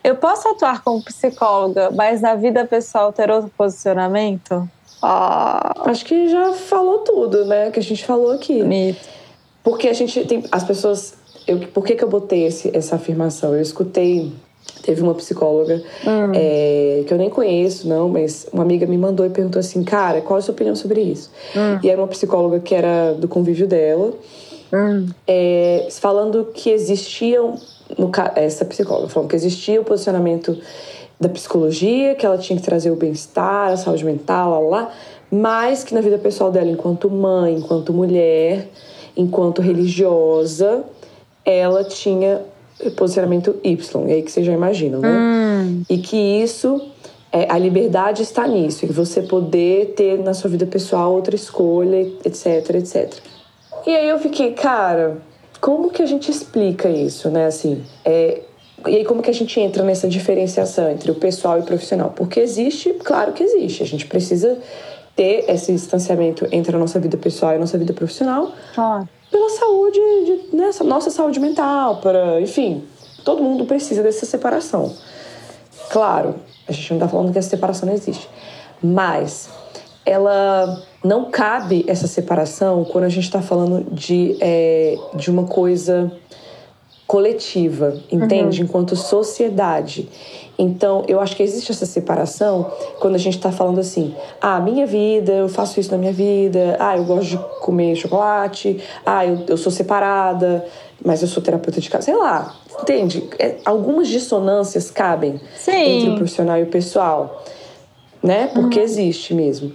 Eu 0.03 0.15
posso 0.15 0.47
atuar 0.47 0.81
como 0.83 1.03
psicóloga, 1.03 1.91
mas 1.91 2.21
na 2.21 2.35
vida 2.35 2.65
pessoal 2.65 3.11
ter 3.11 3.29
outro 3.29 3.51
posicionamento? 3.57 4.67
Ah. 5.01 5.73
Acho 5.85 6.05
que 6.05 6.29
já 6.29 6.53
falou 6.53 6.99
tudo, 6.99 7.45
né? 7.45 7.69
Que 7.71 7.79
a 7.79 7.83
gente 7.83 8.05
falou 8.05 8.31
aqui. 8.31 8.63
Mito. 8.63 9.07
Porque 9.63 9.87
a 9.87 9.93
gente 9.93 10.25
tem. 10.25 10.43
As 10.51 10.63
pessoas. 10.63 11.15
Eu, 11.47 11.59
por 11.59 11.85
que, 11.85 11.95
que 11.95 12.03
eu 12.03 12.09
botei 12.09 12.45
esse, 12.45 12.75
essa 12.75 12.95
afirmação? 12.95 13.53
Eu 13.53 13.61
escutei 13.61 14.31
Teve 14.81 15.01
uma 15.01 15.15
psicóloga 15.15 15.81
hum. 16.05 16.31
é, 16.33 17.03
que 17.07 17.13
eu 17.13 17.17
nem 17.17 17.29
conheço, 17.29 17.87
não, 17.87 18.07
mas 18.07 18.47
uma 18.53 18.61
amiga 18.61 18.85
me 18.85 18.97
mandou 18.97 19.25
e 19.25 19.29
perguntou 19.29 19.59
assim: 19.59 19.83
Cara, 19.83 20.21
qual 20.21 20.37
é 20.37 20.39
a 20.39 20.41
sua 20.43 20.53
opinião 20.53 20.75
sobre 20.75 21.01
isso? 21.01 21.31
Hum. 21.55 21.79
E 21.83 21.89
era 21.89 21.99
uma 21.99 22.07
psicóloga 22.07 22.59
que 22.59 22.75
era 22.75 23.13
do 23.13 23.27
convívio 23.27 23.67
dela, 23.67 24.13
hum. 24.73 25.07
é, 25.27 25.87
falando 25.91 26.49
que 26.53 26.69
existiam. 26.69 27.55
No, 27.97 28.11
essa 28.35 28.65
psicóloga 28.65 29.07
falando 29.09 29.29
que 29.29 29.35
existia 29.35 29.79
o 29.79 29.83
posicionamento 29.83 30.57
da 31.19 31.29
psicologia, 31.29 32.15
que 32.15 32.25
ela 32.25 32.37
tinha 32.37 32.57
que 32.57 32.65
trazer 32.65 32.91
o 32.91 32.95
bem-estar, 32.95 33.71
a 33.71 33.77
saúde 33.77 34.03
mental, 34.03 34.69
lá, 34.69 34.81
lá, 34.81 34.93
mas 35.31 35.83
que 35.83 35.93
na 35.93 36.01
vida 36.01 36.17
pessoal 36.17 36.51
dela, 36.51 36.69
enquanto 36.69 37.09
mãe, 37.09 37.55
enquanto 37.55 37.93
mulher, 37.93 38.67
enquanto 39.15 39.61
religiosa, 39.61 40.83
ela 41.45 41.83
tinha 41.83 42.41
posicionamento 42.95 43.55
Y, 43.63 44.09
é 44.09 44.13
aí 44.13 44.21
que 44.21 44.31
vocês 44.31 44.45
já 44.45 44.51
imaginam, 44.51 44.99
né? 44.99 45.09
Hum. 45.09 45.83
E 45.89 45.97
que 45.97 46.17
isso, 46.17 46.81
é, 47.31 47.49
a 47.49 47.57
liberdade 47.57 48.21
está 48.21 48.47
nisso, 48.47 48.85
em 48.85 48.89
você 48.89 49.21
poder 49.21 49.93
ter 49.95 50.19
na 50.19 50.33
sua 50.33 50.49
vida 50.49 50.65
pessoal 50.65 51.13
outra 51.13 51.35
escolha, 51.35 52.01
etc, 52.25 52.75
etc. 52.75 53.13
E 53.85 53.95
aí 53.95 54.09
eu 54.09 54.19
fiquei, 54.19 54.51
cara, 54.51 55.17
como 55.61 55.89
que 55.89 56.01
a 56.01 56.05
gente 56.05 56.29
explica 56.29 56.89
isso, 56.89 57.29
né? 57.29 57.45
Assim, 57.45 57.81
é, 58.03 58.41
e 58.87 58.97
aí 58.97 59.05
como 59.05 59.21
que 59.21 59.29
a 59.29 59.33
gente 59.33 59.59
entra 59.59 59.83
nessa 59.83 60.07
diferenciação 60.07 60.89
entre 60.89 61.09
o 61.11 61.15
pessoal 61.15 61.57
e 61.57 61.61
o 61.61 61.63
profissional? 61.63 62.13
Porque 62.15 62.39
existe, 62.39 62.93
claro 62.93 63.31
que 63.31 63.43
existe, 63.43 63.83
a 63.83 63.85
gente 63.85 64.05
precisa 64.05 64.57
ter 65.15 65.45
esse 65.47 65.71
distanciamento 65.71 66.45
entre 66.51 66.75
a 66.75 66.79
nossa 66.79 66.99
vida 66.99 67.15
pessoal 67.15 67.53
e 67.53 67.55
a 67.55 67.59
nossa 67.59 67.77
vida 67.77 67.93
profissional. 67.93 68.51
Ah 68.75 69.05
pela 69.35 69.49
saúde, 69.49 69.99
de, 69.99 70.55
né, 70.55 70.69
nossa 70.85 71.09
saúde 71.09 71.41
mental, 71.41 71.97
para, 71.97 72.39
enfim, 72.39 72.85
todo 73.25 73.43
mundo 73.43 73.65
precisa 73.65 74.01
dessa 74.01 74.25
separação. 74.25 74.93
Claro, 75.89 76.35
a 76.65 76.71
gente 76.71 76.89
não 76.91 76.97
está 76.97 77.09
falando 77.09 77.33
que 77.33 77.37
essa 77.37 77.49
separação 77.49 77.87
não 77.89 77.93
existe, 77.93 78.29
mas 78.81 79.49
ela 80.05 80.81
não 81.03 81.29
cabe 81.29 81.83
essa 81.85 82.07
separação 82.07 82.85
quando 82.85 83.03
a 83.03 83.09
gente 83.09 83.25
está 83.25 83.41
falando 83.41 83.85
de, 83.91 84.37
é, 84.39 84.97
de 85.13 85.29
uma 85.29 85.43
coisa 85.43 86.09
coletiva, 87.07 87.97
entende? 88.11 88.61
Uhum. 88.61 88.67
Enquanto 88.67 88.95
sociedade. 88.95 90.09
Então, 90.57 91.03
eu 91.07 91.19
acho 91.19 91.35
que 91.35 91.43
existe 91.43 91.71
essa 91.71 91.85
separação 91.85 92.71
quando 92.99 93.15
a 93.15 93.19
gente 93.19 93.37
está 93.37 93.51
falando 93.51 93.79
assim: 93.79 94.15
ah, 94.41 94.59
minha 94.59 94.85
vida, 94.85 95.33
eu 95.33 95.49
faço 95.49 95.79
isso 95.79 95.91
na 95.91 95.97
minha 95.97 96.13
vida, 96.13 96.77
ah, 96.79 96.97
eu 96.97 97.03
gosto 97.03 97.29
de 97.29 97.37
comer 97.59 97.95
chocolate, 97.95 98.81
ah, 99.05 99.25
eu, 99.25 99.43
eu 99.47 99.57
sou 99.57 99.71
separada, 99.71 100.65
mas 101.03 101.21
eu 101.21 101.27
sou 101.27 101.43
terapeuta 101.43 101.81
de 101.81 101.89
casa, 101.89 102.05
sei 102.05 102.15
lá, 102.15 102.55
entende? 102.81 103.27
É, 103.37 103.57
algumas 103.65 104.07
dissonâncias 104.07 104.89
cabem 104.89 105.39
Sim. 105.57 105.99
entre 105.99 106.09
o 106.11 106.15
profissional 106.15 106.57
e 106.57 106.63
o 106.63 106.67
pessoal, 106.67 107.43
né? 108.23 108.47
Porque 108.53 108.79
uhum. 108.79 108.85
existe 108.85 109.33
mesmo. 109.33 109.73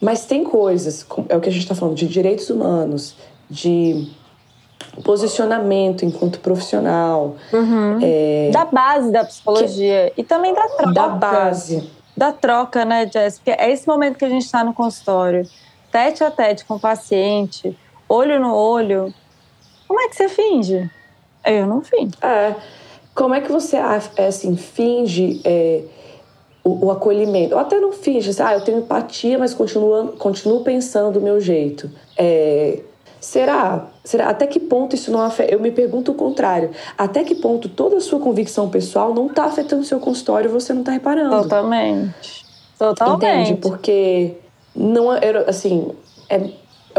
Mas 0.00 0.24
tem 0.24 0.42
coisas, 0.42 1.06
é 1.28 1.36
o 1.36 1.40
que 1.40 1.48
a 1.48 1.52
gente 1.52 1.62
está 1.62 1.74
falando, 1.74 1.96
de 1.96 2.08
direitos 2.08 2.50
humanos, 2.50 3.14
de 3.48 4.08
posicionamento 5.02 6.04
enquanto 6.04 6.40
profissional. 6.40 7.36
Uhum. 7.52 7.98
É, 8.02 8.50
da 8.52 8.64
base 8.64 9.10
da 9.10 9.24
psicologia 9.24 10.12
que, 10.14 10.20
e 10.20 10.24
também 10.24 10.54
da 10.54 10.68
troca. 10.68 10.92
Da 10.92 11.08
base. 11.08 11.90
Da 12.16 12.32
troca, 12.32 12.84
né, 12.84 13.08
Jéssica? 13.10 13.52
É 13.52 13.70
esse 13.70 13.86
momento 13.88 14.18
que 14.18 14.24
a 14.24 14.28
gente 14.28 14.44
está 14.44 14.62
no 14.62 14.74
consultório, 14.74 15.48
tete 15.90 16.22
a 16.22 16.30
tete 16.30 16.64
com 16.64 16.74
o 16.74 16.80
paciente, 16.80 17.76
olho 18.08 18.38
no 18.38 18.54
olho. 18.54 19.12
Como 19.88 20.00
é 20.00 20.08
que 20.08 20.16
você 20.16 20.28
finge? 20.28 20.90
Eu 21.44 21.66
não 21.66 21.82
finge. 21.82 22.12
É. 22.22 22.54
Como 23.14 23.34
é 23.34 23.40
que 23.40 23.50
você, 23.50 23.76
é, 23.76 24.26
assim, 24.26 24.56
finge 24.56 25.40
é, 25.44 25.82
o, 26.64 26.86
o, 26.86 26.90
acolhimento? 26.90 27.54
Ou 27.54 27.60
até 27.60 27.78
não 27.78 27.92
finge, 27.92 28.30
assim, 28.30 28.42
ah, 28.42 28.54
eu 28.54 28.64
tenho 28.64 28.78
empatia, 28.78 29.38
mas 29.38 29.52
continuo, 29.52 30.08
continuo 30.12 30.62
pensando 30.62 31.12
do 31.12 31.20
meu 31.20 31.38
jeito. 31.40 31.90
É, 32.16 32.80
Será? 33.22 33.86
Será? 34.02 34.30
Até 34.30 34.48
que 34.48 34.58
ponto 34.58 34.96
isso 34.96 35.12
não 35.12 35.20
afeta? 35.20 35.54
Eu 35.54 35.60
me 35.60 35.70
pergunto 35.70 36.10
o 36.10 36.14
contrário. 36.14 36.72
Até 36.98 37.22
que 37.22 37.36
ponto 37.36 37.68
toda 37.68 37.98
a 37.98 38.00
sua 38.00 38.18
convicção 38.18 38.68
pessoal 38.68 39.14
não 39.14 39.28
está 39.28 39.44
afetando 39.44 39.82
o 39.82 39.84
seu 39.84 40.00
consultório 40.00 40.48
e 40.48 40.52
você 40.52 40.74
não 40.74 40.80
está 40.80 40.90
reparando? 40.90 41.30
Totalmente. 41.30 42.44
Totalmente. 42.76 43.52
Entende? 43.52 43.60
Porque 43.60 44.34
não 44.74 45.14
é, 45.14 45.20
assim, 45.46 45.92
é, 46.28 46.50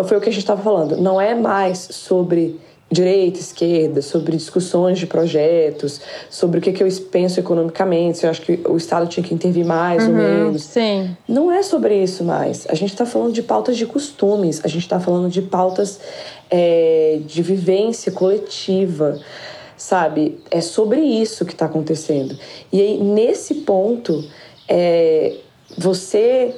foi 0.01 0.15
o 0.15 0.21
que 0.21 0.29
a 0.29 0.31
gente 0.31 0.43
estava 0.43 0.61
falando. 0.61 0.95
Não 0.95 1.19
é 1.19 1.35
mais 1.35 1.79
sobre 1.91 2.57
direita, 2.93 3.39
esquerda, 3.39 4.01
sobre 4.01 4.37
discussões 4.37 4.99
de 4.99 5.07
projetos, 5.07 5.99
sobre 6.29 6.59
o 6.59 6.61
que, 6.61 6.71
que 6.71 6.83
eu 6.83 6.87
penso 7.11 7.39
economicamente, 7.39 8.19
se 8.19 8.25
eu 8.25 8.29
acho 8.29 8.41
que 8.41 8.59
o 8.67 8.77
Estado 8.77 9.07
tinha 9.07 9.23
que 9.23 9.33
intervir 9.33 9.65
mais 9.65 10.03
uhum, 10.03 10.09
ou 10.09 10.15
menos. 10.15 10.63
Sim. 10.63 11.17
Não 11.27 11.51
é 11.51 11.63
sobre 11.63 12.01
isso 12.01 12.23
mais. 12.23 12.65
A 12.69 12.75
gente 12.75 12.91
está 12.91 13.05
falando 13.05 13.33
de 13.33 13.41
pautas 13.41 13.75
de 13.75 13.85
costumes, 13.85 14.61
a 14.63 14.67
gente 14.67 14.83
está 14.83 14.99
falando 14.99 15.29
de 15.29 15.41
pautas 15.41 15.99
é, 16.49 17.19
de 17.25 17.41
vivência 17.41 18.11
coletiva, 18.11 19.19
sabe? 19.75 20.39
É 20.51 20.61
sobre 20.61 21.01
isso 21.01 21.45
que 21.45 21.53
está 21.53 21.65
acontecendo. 21.65 22.37
E 22.71 22.79
aí, 22.79 22.97
nesse 22.99 23.55
ponto, 23.55 24.23
é, 24.69 25.35
você 25.77 26.55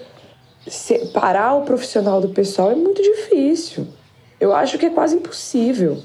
separar 0.67 1.55
o 1.55 1.61
profissional 1.61 2.19
do 2.19 2.29
pessoal 2.29 2.71
é 2.71 2.75
muito 2.75 3.01
difícil. 3.01 3.87
Eu 4.39 4.53
acho 4.53 4.77
que 4.77 4.87
é 4.87 4.89
quase 4.89 5.15
impossível 5.15 5.97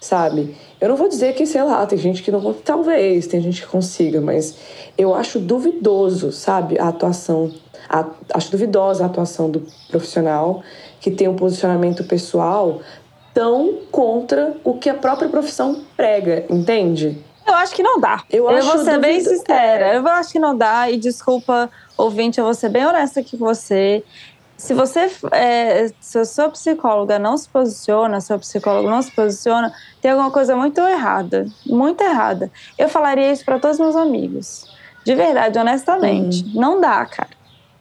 sabe? 0.00 0.56
Eu 0.80 0.88
não 0.88 0.96
vou 0.96 1.08
dizer 1.08 1.34
que, 1.34 1.46
sei 1.46 1.62
lá, 1.62 1.84
tem 1.86 1.98
gente 1.98 2.22
que 2.22 2.30
não. 2.30 2.54
Talvez, 2.54 3.26
tem 3.26 3.40
gente 3.40 3.60
que 3.60 3.68
consiga, 3.68 4.20
mas 4.20 4.56
eu 4.96 5.14
acho 5.14 5.38
duvidoso, 5.38 6.32
sabe? 6.32 6.78
A 6.78 6.88
atuação. 6.88 7.52
A, 7.88 8.06
acho 8.34 8.50
duvidosa 8.50 9.02
a 9.02 9.06
atuação 9.06 9.50
do 9.50 9.66
profissional 9.88 10.62
que 11.00 11.10
tem 11.10 11.28
um 11.28 11.36
posicionamento 11.36 12.04
pessoal 12.04 12.80
tão 13.34 13.78
contra 13.90 14.54
o 14.64 14.74
que 14.74 14.88
a 14.88 14.94
própria 14.94 15.28
profissão 15.28 15.82
prega, 15.96 16.44
entende? 16.48 17.18
Eu 17.46 17.54
acho 17.54 17.74
que 17.74 17.82
não 17.82 17.98
dá. 17.98 18.22
Eu, 18.30 18.48
eu 18.50 18.62
vou 18.62 18.78
ser 18.78 18.84
duvido... 18.84 19.00
bem 19.00 19.20
sincera. 19.20 19.94
Eu 19.94 20.06
acho 20.06 20.30
que 20.30 20.38
não 20.38 20.56
dá. 20.56 20.90
E 20.90 20.96
desculpa, 20.96 21.70
ouvinte, 21.96 22.38
eu 22.38 22.44
vou 22.44 22.54
ser 22.54 22.68
bem 22.68 22.86
honesta 22.86 23.24
com 23.24 23.36
você 23.36 24.04
se 24.60 24.74
você, 24.74 25.10
é, 25.32 25.90
se 26.00 26.18
a 26.18 26.24
sua 26.26 26.50
psicóloga 26.50 27.18
não 27.18 27.34
se 27.34 27.48
posiciona, 27.48 28.20
seu 28.20 28.38
psicólogo 28.38 28.90
não 28.90 29.00
se 29.00 29.10
posiciona, 29.10 29.72
tem 30.02 30.10
alguma 30.10 30.30
coisa 30.30 30.54
muito 30.54 30.80
errada, 30.82 31.46
muito 31.66 32.02
errada. 32.02 32.50
Eu 32.78 32.86
falaria 32.86 33.32
isso 33.32 33.42
para 33.42 33.58
todos 33.58 33.80
meus 33.80 33.96
amigos, 33.96 34.66
de 35.02 35.14
verdade, 35.14 35.58
honestamente. 35.58 36.44
Uhum. 36.44 36.60
Não 36.60 36.80
dá, 36.80 37.06
cara. 37.06 37.30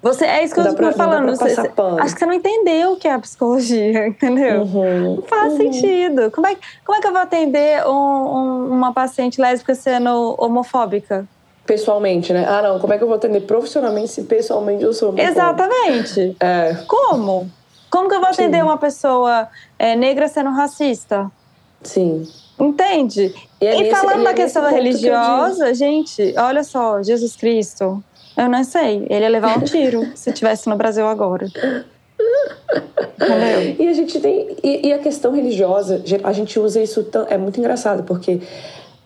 Você, 0.02 0.24
é 0.24 0.42
isso 0.42 0.54
que 0.54 0.62
eu 0.62 0.68
estou 0.68 0.94
falando. 0.94 1.36
Você, 1.36 1.60
acho 1.60 2.14
que 2.14 2.20
você 2.20 2.26
não 2.26 2.34
entendeu 2.34 2.94
o 2.94 2.98
que 2.98 3.10
é 3.10 3.14
a 3.14 3.20
psicologia, 3.20 4.08
entendeu? 4.08 4.62
Uhum. 4.62 5.16
Não 5.18 5.22
faz 5.24 5.52
uhum. 5.52 5.58
sentido. 5.58 6.32
Como 6.32 6.48
é, 6.48 6.56
como 6.86 6.98
é 6.98 7.02
que 7.02 7.08
eu 7.08 7.12
vou 7.12 7.22
atender 7.22 7.86
um, 7.86 7.92
um, 7.92 8.72
uma 8.72 8.94
paciente 8.94 9.42
lésbica 9.42 9.76
sendo 9.76 10.34
homofóbica? 10.40 11.28
Pessoalmente, 11.70 12.34
né? 12.34 12.44
Ah, 12.48 12.64
não, 12.64 12.80
como 12.80 12.94
é 12.94 12.98
que 12.98 13.04
eu 13.04 13.08
vou 13.08 13.16
atender 13.16 13.42
profissionalmente 13.42 14.08
se 14.08 14.24
pessoalmente 14.24 14.84
eu 14.84 14.92
sou 14.92 15.14
Exatamente. 15.16 16.36
É. 16.40 16.76
Como? 16.88 17.48
Como 17.92 18.10
que 18.10 18.16
eu 18.16 18.20
vou 18.20 18.30
atender 18.30 18.58
Sim. 18.58 18.64
uma 18.64 18.78
pessoa 18.80 19.48
é, 19.78 19.96
negra 19.96 20.28
sendo 20.28 20.50
racista? 20.50 21.32
Sim. 21.84 22.28
Entende? 22.60 23.36
E, 23.62 23.68
é 23.68 23.84
e 23.84 23.92
falando 23.92 24.24
da 24.24 24.32
é 24.32 24.34
questão 24.34 24.68
religiosa, 24.68 25.68
que 25.68 25.74
gente, 25.76 26.34
olha 26.40 26.64
só, 26.64 27.04
Jesus 27.04 27.36
Cristo, 27.36 28.04
eu 28.36 28.50
não 28.50 28.64
sei, 28.64 29.06
ele 29.08 29.22
ia 29.22 29.30
levar 29.30 29.56
um 29.56 29.62
tiro 29.62 30.08
se 30.18 30.32
tivesse 30.34 30.68
no 30.68 30.76
Brasil 30.76 31.06
agora. 31.06 31.46
Entendeu? 33.16 33.76
E 33.80 33.88
a 33.88 33.94
gente 33.94 34.20
tem. 34.20 34.58
E, 34.64 34.88
e, 34.88 34.94
a 34.94 34.98
questão 34.98 35.32
religiosa, 35.32 36.04
a 36.24 36.34
gente 36.34 36.60
usa 36.60 36.82
isso. 36.82 37.04
Tão, 37.04 37.28
é 37.30 37.38
muito 37.38 37.60
engraçado, 37.60 38.04
porque 38.04 38.42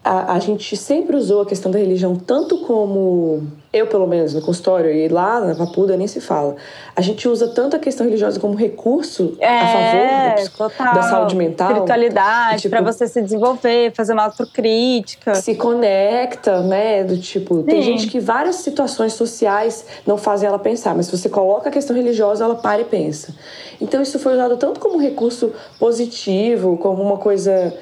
a, 0.04 0.34
a, 0.34 0.40
gente 0.40 0.76
sempre 0.76 1.16
usou 1.16 1.42
a 1.42 1.46
questão 1.46 1.72
da 1.72 1.80
religião 1.80 2.16
tanto 2.16 2.58
como 2.60 3.48
eu 3.72 3.88
pelo 3.88 4.06
menos 4.06 4.34
no 4.34 4.42
consultório 4.42 4.92
e 4.92 5.08
lá 5.08 5.40
na 5.40 5.56
Papuda 5.56 5.96
nem 5.96 6.08
se 6.08 6.20
fala. 6.20 6.58
A 6.94 7.02
gente 7.02 7.28
usa 7.28 7.48
tanto 7.48 7.78
a 7.78 7.80
questão 7.80 8.06
religiosa 8.06 8.40
como 8.40 8.54
recurso 8.54 9.38
é, 9.40 9.48
a 9.48 10.38
favor 10.38 10.70
da, 10.78 10.94
da, 10.94 11.02
saúde 11.04 11.36
mental. 11.38 11.70
Espiritualidade 11.72 12.64
tipo, 12.64 12.76
para 12.76 12.84
você 12.84 13.08
se 13.08 13.22
desenvolver 13.22 13.94
fazer 13.96 14.12
uma 14.12 14.24
autocrítica. 14.24 15.36
se 15.36 15.56
conecta 15.56 16.62
né 16.62 17.04
do 17.04 17.18
tipo 17.18 17.58
Sim. 17.58 17.64
tem 17.64 17.82
gente 17.82 18.08
que 18.08 18.20
várias 18.20 18.58
situações 18.58 19.14
sociais 19.14 19.86
não 20.06 20.18
fazem 20.18 20.48
ela 20.48 20.60
pensar 20.60 20.94
mas 20.94 21.06
se 21.06 21.18
você 21.18 21.30
coloca 21.30 21.70
a 21.70 21.72
questão 21.72 21.96
religiosa 21.96 22.44
ela 22.44 22.56
para 22.56 22.82
e 22.82 22.86
pensa. 22.86 23.34
Então 23.80 24.02
isso 24.02 24.20
foi 24.20 24.34
usado 24.34 24.58
tanto 24.58 24.80
como 24.80 24.98
recurso 24.98 25.54
positivo 25.80 26.78
como 26.78 27.02
uma 27.02 27.18
coisa 27.18 27.74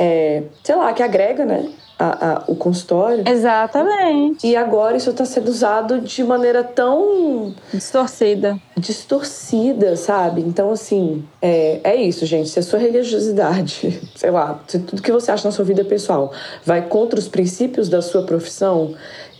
é, 0.00 0.44
sei 0.64 0.74
lá, 0.76 0.94
que 0.94 1.02
agrega, 1.02 1.44
né? 1.44 1.68
A, 1.98 2.30
a, 2.30 2.44
o 2.46 2.56
consultório. 2.56 3.28
Exatamente. 3.28 4.46
E 4.46 4.56
agora 4.56 4.96
isso 4.96 5.10
está 5.10 5.26
sendo 5.26 5.48
usado 5.48 6.00
de 6.00 6.24
maneira 6.24 6.64
tão. 6.64 7.54
Distorcida. 7.74 8.58
Distorcida, 8.78 9.94
sabe? 9.96 10.40
Então, 10.40 10.70
assim, 10.70 11.22
é, 11.42 11.80
é 11.84 11.96
isso, 11.96 12.24
gente. 12.24 12.48
Se 12.48 12.58
a 12.58 12.62
sua 12.62 12.78
religiosidade, 12.78 14.00
sei 14.16 14.30
lá, 14.30 14.58
se 14.66 14.78
tudo 14.78 15.02
que 15.02 15.12
você 15.12 15.30
acha 15.30 15.46
na 15.46 15.52
sua 15.52 15.66
vida 15.66 15.84
pessoal 15.84 16.32
vai 16.64 16.80
contra 16.80 17.18
os 17.18 17.28
princípios 17.28 17.90
da 17.90 18.00
sua 18.00 18.22
profissão, 18.22 18.94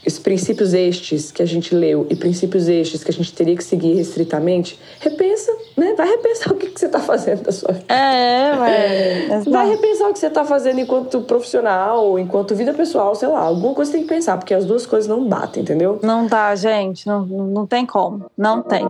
os 0.07 0.19
princípios 0.19 0.73
estes 0.73 1.31
que 1.31 1.43
a 1.43 1.47
gente 1.47 1.75
leu 1.75 2.07
e 2.09 2.17
princípios 2.17 2.69
estes 2.69 3.05
que 3.05 3.11
a 3.11 3.15
gente 3.15 3.33
teria 3.33 3.57
que 3.57 3.63
seguir 3.63 3.95
restritamente, 3.95 4.79
repensa, 4.99 5.53
né? 5.77 5.95
Vai 5.95 6.09
repensar 6.09 6.53
o 6.53 6.57
que, 6.57 6.69
que 6.69 6.81
você 6.81 6.87
está 6.87 7.01
fazendo 7.01 7.43
da 7.43 7.53
sua 7.53 7.73
vida. 7.73 7.93
É, 7.93 8.57
vai. 8.57 9.41
Vai 9.45 9.69
repensar 9.69 10.09
o 10.09 10.13
que 10.13 10.19
você 10.19 10.27
está 10.29 10.45
fazendo 10.45 10.81
enquanto 10.81 11.21
profissional, 11.23 12.19
enquanto 12.19 12.55
vida 12.55 12.73
pessoal, 12.73 13.15
sei 13.15 13.29
lá. 13.29 13.41
Alguma 13.41 13.75
coisa 13.75 13.93
tem 13.93 14.03
que 14.03 14.09
pensar, 14.09 14.39
porque 14.39 14.55
as 14.55 14.65
duas 14.65 14.87
coisas 14.87 15.09
não 15.09 15.27
batem, 15.29 15.63
entendeu? 15.63 15.99
Não 16.03 16.27
dá, 16.27 16.55
gente. 16.55 17.07
Não, 17.07 17.25
não 17.27 17.67
tem 17.67 17.85
como. 17.85 18.31
Não 18.37 18.63
tem. 18.63 18.89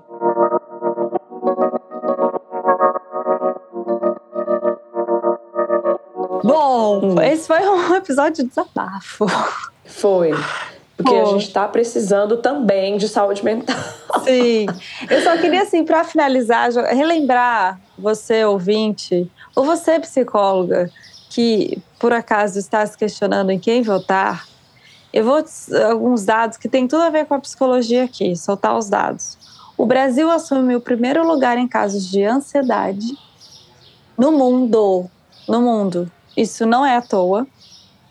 Bom, 6.42 7.00
hum. 7.02 7.20
esse 7.20 7.46
foi 7.46 7.60
um 7.60 7.94
episódio 7.96 8.42
de 8.42 8.48
desabafo. 8.48 9.26
Foi. 9.84 10.32
Porque 11.02 11.14
Pô. 11.14 11.22
a 11.22 11.24
gente 11.32 11.46
está 11.46 11.66
precisando 11.66 12.36
também 12.36 12.98
de 12.98 13.08
saúde 13.08 13.44
mental. 13.44 13.76
Sim. 14.24 14.66
Eu 15.08 15.22
só 15.22 15.36
queria, 15.38 15.62
assim, 15.62 15.84
para 15.84 16.04
finalizar, 16.04 16.70
relembrar 16.94 17.80
você, 17.98 18.44
ouvinte, 18.44 19.30
ou 19.56 19.64
você, 19.64 19.98
psicóloga, 19.98 20.90
que 21.30 21.78
por 21.98 22.12
acaso 22.12 22.58
está 22.58 22.84
se 22.84 22.96
questionando 22.96 23.50
em 23.50 23.58
quem 23.58 23.82
votar, 23.82 24.46
eu 25.12 25.24
vou 25.24 25.44
alguns 25.88 26.24
dados 26.24 26.56
que 26.56 26.68
tem 26.68 26.86
tudo 26.86 27.02
a 27.02 27.10
ver 27.10 27.26
com 27.26 27.34
a 27.34 27.40
psicologia 27.40 28.04
aqui, 28.04 28.36
soltar 28.36 28.76
os 28.76 28.88
dados. 28.88 29.38
O 29.76 29.86
Brasil 29.86 30.30
assume 30.30 30.76
o 30.76 30.80
primeiro 30.80 31.26
lugar 31.26 31.56
em 31.56 31.66
casos 31.66 32.08
de 32.10 32.22
ansiedade 32.22 33.16
no 34.16 34.30
mundo. 34.32 35.10
No 35.48 35.60
mundo. 35.62 36.10
Isso 36.36 36.66
não 36.66 36.84
é 36.84 36.96
à 36.96 37.02
toa. 37.02 37.46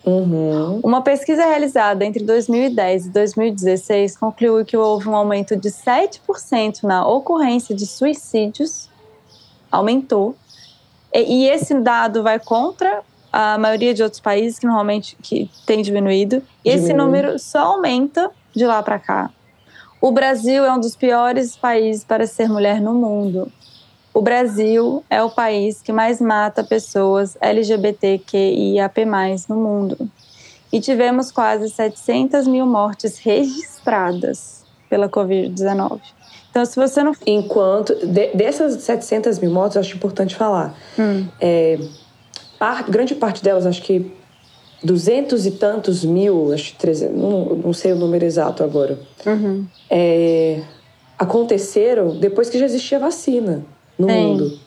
Uhum. 0.05 0.79
Uma 0.83 1.01
pesquisa 1.01 1.45
realizada 1.45 2.05
entre 2.05 2.23
2010 2.23 3.07
e 3.07 3.09
2016 3.09 4.17
concluiu 4.17 4.65
que 4.65 4.77
houve 4.77 5.09
um 5.09 5.15
aumento 5.15 5.55
de 5.55 5.69
7% 5.69 6.83
na 6.83 7.05
ocorrência 7.05 7.75
de 7.75 7.85
suicídios, 7.85 8.89
aumentou. 9.71 10.35
E, 11.13 11.43
e 11.43 11.49
esse 11.49 11.73
dado 11.79 12.23
vai 12.23 12.39
contra 12.39 13.01
a 13.31 13.57
maioria 13.57 13.93
de 13.93 14.01
outros 14.01 14.19
países 14.19 14.57
que 14.57 14.65
normalmente 14.65 15.15
que 15.21 15.49
tem 15.65 15.81
diminuído. 15.81 16.41
E 16.63 16.69
esse 16.69 16.93
número 16.93 17.38
só 17.38 17.59
aumenta 17.73 18.31
de 18.55 18.65
lá 18.65 18.81
para 18.81 18.97
cá. 18.97 19.29
O 20.01 20.12
Brasil 20.12 20.63
é 20.63 20.71
um 20.71 20.79
dos 20.79 20.95
piores 20.95 21.57
países 21.57 22.03
para 22.03 22.25
ser 22.25 22.47
mulher 22.47 22.81
no 22.81 22.93
mundo. 22.93 23.51
O 24.13 24.22
Brasil 24.22 25.04
é 25.10 25.22
o 25.22 25.30
país 25.30 25.82
que 25.82 25.91
mais 25.91 26.19
mata 26.19 26.63
pessoas 26.63 27.38
LGBTQIAP+, 27.39 29.06
no 29.48 29.56
mundo. 29.56 30.10
E 30.72 30.80
tivemos 30.80 31.32
quase 31.32 31.69
700 31.69 32.48
mil 32.48 32.65
mortes 32.65 33.17
registradas 33.19 34.63
pela 34.89 35.08
Covid-19. 35.08 36.00
Então, 36.50 36.65
se 36.65 36.76
você 36.76 37.04
não. 37.04 37.13
Enquanto. 37.26 37.93
De, 38.06 38.34
dessas 38.36 38.82
700 38.84 39.39
mil 39.39 39.52
mortes, 39.52 39.78
acho 39.78 39.95
importante 39.95 40.36
falar. 40.36 40.76
Hum. 40.98 41.28
É, 41.39 41.80
par, 42.58 42.89
grande 42.89 43.15
parte 43.15 43.43
delas, 43.43 43.65
acho 43.65 43.82
que 43.82 44.12
duzentos 44.84 45.45
e 45.45 45.52
tantos 45.52 46.04
mil, 46.04 46.52
acho 46.54 46.72
que 46.72 46.80
300, 46.80 47.15
não, 47.15 47.45
não 47.56 47.74
sei 47.74 47.91
o 47.93 47.95
número 47.95 48.26
exato 48.26 48.63
agora, 48.63 48.98
uhum. 49.26 49.65
é, 49.89 50.62
aconteceram 51.17 52.17
depois 52.17 52.50
que 52.50 52.58
já 52.58 52.65
existia 52.65 52.98
vacina 52.98 53.65
no 53.99 54.09
Sim. 54.09 54.13
mundo. 54.15 54.59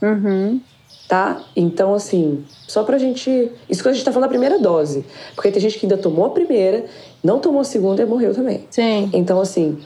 Uhum. 0.00 0.60
Tá? 1.08 1.44
Então, 1.54 1.92
assim, 1.92 2.44
só 2.66 2.84
pra 2.84 2.96
gente. 2.96 3.50
Isso 3.68 3.82
que 3.82 3.88
a 3.88 3.92
gente 3.92 4.04
tá 4.04 4.12
falando 4.12 4.28
da 4.28 4.30
primeira 4.30 4.58
dose. 4.58 5.04
Porque 5.34 5.50
tem 5.50 5.60
gente 5.60 5.78
que 5.78 5.84
ainda 5.84 5.98
tomou 5.98 6.24
a 6.24 6.30
primeira, 6.30 6.86
não 7.22 7.38
tomou 7.38 7.60
a 7.60 7.64
segunda 7.64 8.00
e 8.00 8.06
morreu 8.06 8.32
também. 8.34 8.66
Sim. 8.70 9.10
Então, 9.12 9.40
assim, 9.40 9.78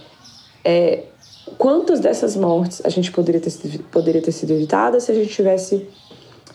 é, 0.65 1.05
quantas 1.59 2.01
dessas 2.01 2.37
mortes 2.37 2.81
a 2.85 2.89
gente 2.89 3.11
poderia 3.11 3.41
ter, 3.41 3.51
poderia 3.91 4.23
ter 4.23 4.33
sido 4.33 4.53
evitadas 4.53 5.05
se 5.05 5.13
a 5.13 5.15
gente 5.15 5.33
tivesse 5.33 5.89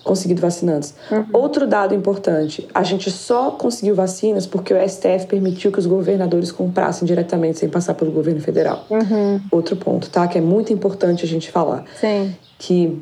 conseguido 0.04 0.42
vacinantes. 0.42 0.94
Uhum. 1.12 1.26
Outro 1.34 1.68
dado 1.68 1.94
importante: 1.94 2.68
a 2.74 2.84
gente 2.84 3.12
só 3.12 3.52
conseguiu 3.52 3.96
vacinas 3.96 4.46
porque 4.46 4.74
o 4.74 4.90
STF 4.90 5.28
permitiu 5.28 5.72
que 5.72 5.80
os 5.80 5.86
governadores 5.86 6.52
comprassem 6.52 7.06
diretamente 7.06 7.60
sem 7.60 7.70
passar 7.70 7.94
pelo 7.94 8.12
governo 8.12 8.42
federal. 8.42 8.86
Uhum. 8.90 9.40
Outro 9.52 9.76
ponto, 9.76 10.10
tá? 10.10 10.28
Que 10.28 10.38
é 10.38 10.42
muito 10.42 10.74
importante 10.74 11.24
a 11.24 11.28
gente 11.28 11.52
falar. 11.52 11.86
Sim. 12.00 12.36
Que 12.58 13.02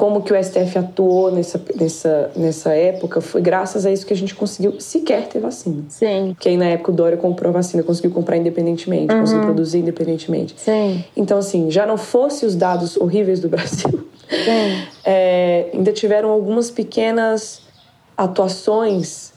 como 0.00 0.22
que 0.22 0.32
o 0.32 0.42
STF 0.42 0.78
atuou 0.78 1.30
nessa, 1.30 1.60
nessa, 1.78 2.30
nessa 2.34 2.72
época, 2.72 3.20
foi 3.20 3.42
graças 3.42 3.84
a 3.84 3.92
isso 3.92 4.06
que 4.06 4.14
a 4.14 4.16
gente 4.16 4.34
conseguiu 4.34 4.80
sequer 4.80 5.28
ter 5.28 5.40
vacina. 5.40 5.84
Sim. 5.90 6.30
Porque 6.32 6.48
aí 6.48 6.56
na 6.56 6.64
época 6.64 6.90
o 6.90 6.94
Dória 6.94 7.18
comprou 7.18 7.50
a 7.50 7.52
vacina, 7.52 7.82
conseguiu 7.82 8.10
comprar 8.10 8.38
independentemente, 8.38 9.12
uhum. 9.12 9.20
conseguiu 9.20 9.44
produzir 9.44 9.80
independentemente. 9.80 10.54
Sim. 10.56 11.04
Então, 11.14 11.36
assim, 11.36 11.70
já 11.70 11.84
não 11.84 11.98
fosse 11.98 12.46
os 12.46 12.56
dados 12.56 12.96
horríveis 12.96 13.40
do 13.40 13.48
Brasil, 13.52 14.08
é, 15.04 15.68
ainda 15.74 15.92
tiveram 15.92 16.30
algumas 16.30 16.70
pequenas 16.70 17.60
atuações 18.16 19.34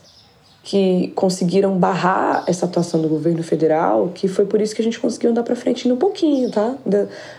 que 0.63 1.09
conseguiram 1.09 1.77
barrar 1.77 2.45
essa 2.47 2.65
atuação 2.65 3.01
do 3.01 3.09
governo 3.09 3.43
federal, 3.43 4.09
que 4.15 4.29
foi 4.29 4.45
por 4.45 4.61
isso 4.61 4.73
que 4.73 4.81
a 4.81 4.83
gente 4.83 4.97
conseguiu 4.97 5.31
andar 5.31 5.43
para 5.43 5.57
frente 5.57 5.91
um 5.91 5.97
pouquinho, 5.97 6.49
tá? 6.49 6.75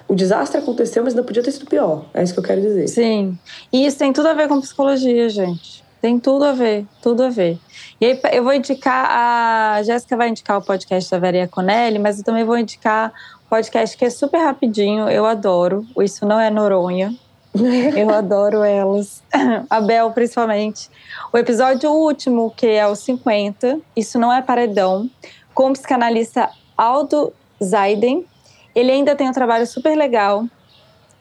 O 0.07 0.15
desastre 0.15 0.59
aconteceu, 0.59 1.03
mas 1.03 1.15
ainda 1.15 1.25
podia 1.25 1.43
ter 1.43 1.51
sido 1.51 1.65
pior. 1.65 2.05
É 2.13 2.23
isso 2.23 2.35
que 2.35 2.41
eu 2.41 2.45
quero 2.45 2.61
dizer. 2.61 2.87
Sim. 2.87 3.39
E 3.73 3.87
isso 3.87 3.97
tem 3.97 4.13
tudo 4.13 4.29
a 4.29 4.35
ver 4.35 4.47
com 4.47 4.61
psicologia, 4.61 5.27
gente. 5.31 5.83
Tem 6.03 6.19
tudo 6.19 6.45
a 6.45 6.53
ver, 6.53 6.85
tudo 7.01 7.23
a 7.23 7.31
ver. 7.31 7.59
E 7.99 8.05
aí 8.05 8.21
eu 8.31 8.45
vou 8.45 8.53
indicar, 8.53 9.09
a 9.11 9.83
Jéssica 9.83 10.19
vai 10.19 10.29
indicar 10.29 10.59
o 10.59 10.63
podcast 10.63 11.11
da 11.11 11.19
Varia 11.19 11.49
Conelli, 11.49 11.99
mas 11.99 12.19
eu 12.19 12.25
também 12.25 12.45
vou 12.45 12.59
indicar 12.59 13.11
um 13.47 13.49
podcast 13.49 13.97
que 13.97 14.05
é 14.05 14.11
super 14.11 14.37
rapidinho, 14.37 15.09
eu 15.09 15.25
adoro. 15.25 15.87
Isso 15.99 16.27
não 16.27 16.39
é 16.39 16.51
Noronha, 16.51 17.17
Eu 17.97 18.11
adoro 18.11 18.63
elas. 18.65 19.23
A 19.71 19.81
Bel, 19.81 20.11
principalmente. 20.11 20.91
O 21.33 21.39
episódio 21.39 21.91
último, 21.91 22.53
que 22.57 22.67
é 22.67 22.87
o 22.87 22.97
50, 22.97 23.81
Isso 23.97 24.19
Não 24.19 24.33
É 24.33 24.43
Paredão, 24.43 25.09
com 25.55 25.71
o 25.71 25.73
psicanalista 25.73 26.51
Aldo 26.77 27.33
Zaiden. 27.63 28.27
Ele 28.75 28.91
ainda 28.91 29.15
tem 29.15 29.29
um 29.29 29.33
trabalho 29.33 29.67
super 29.67 29.97
legal 29.97 30.45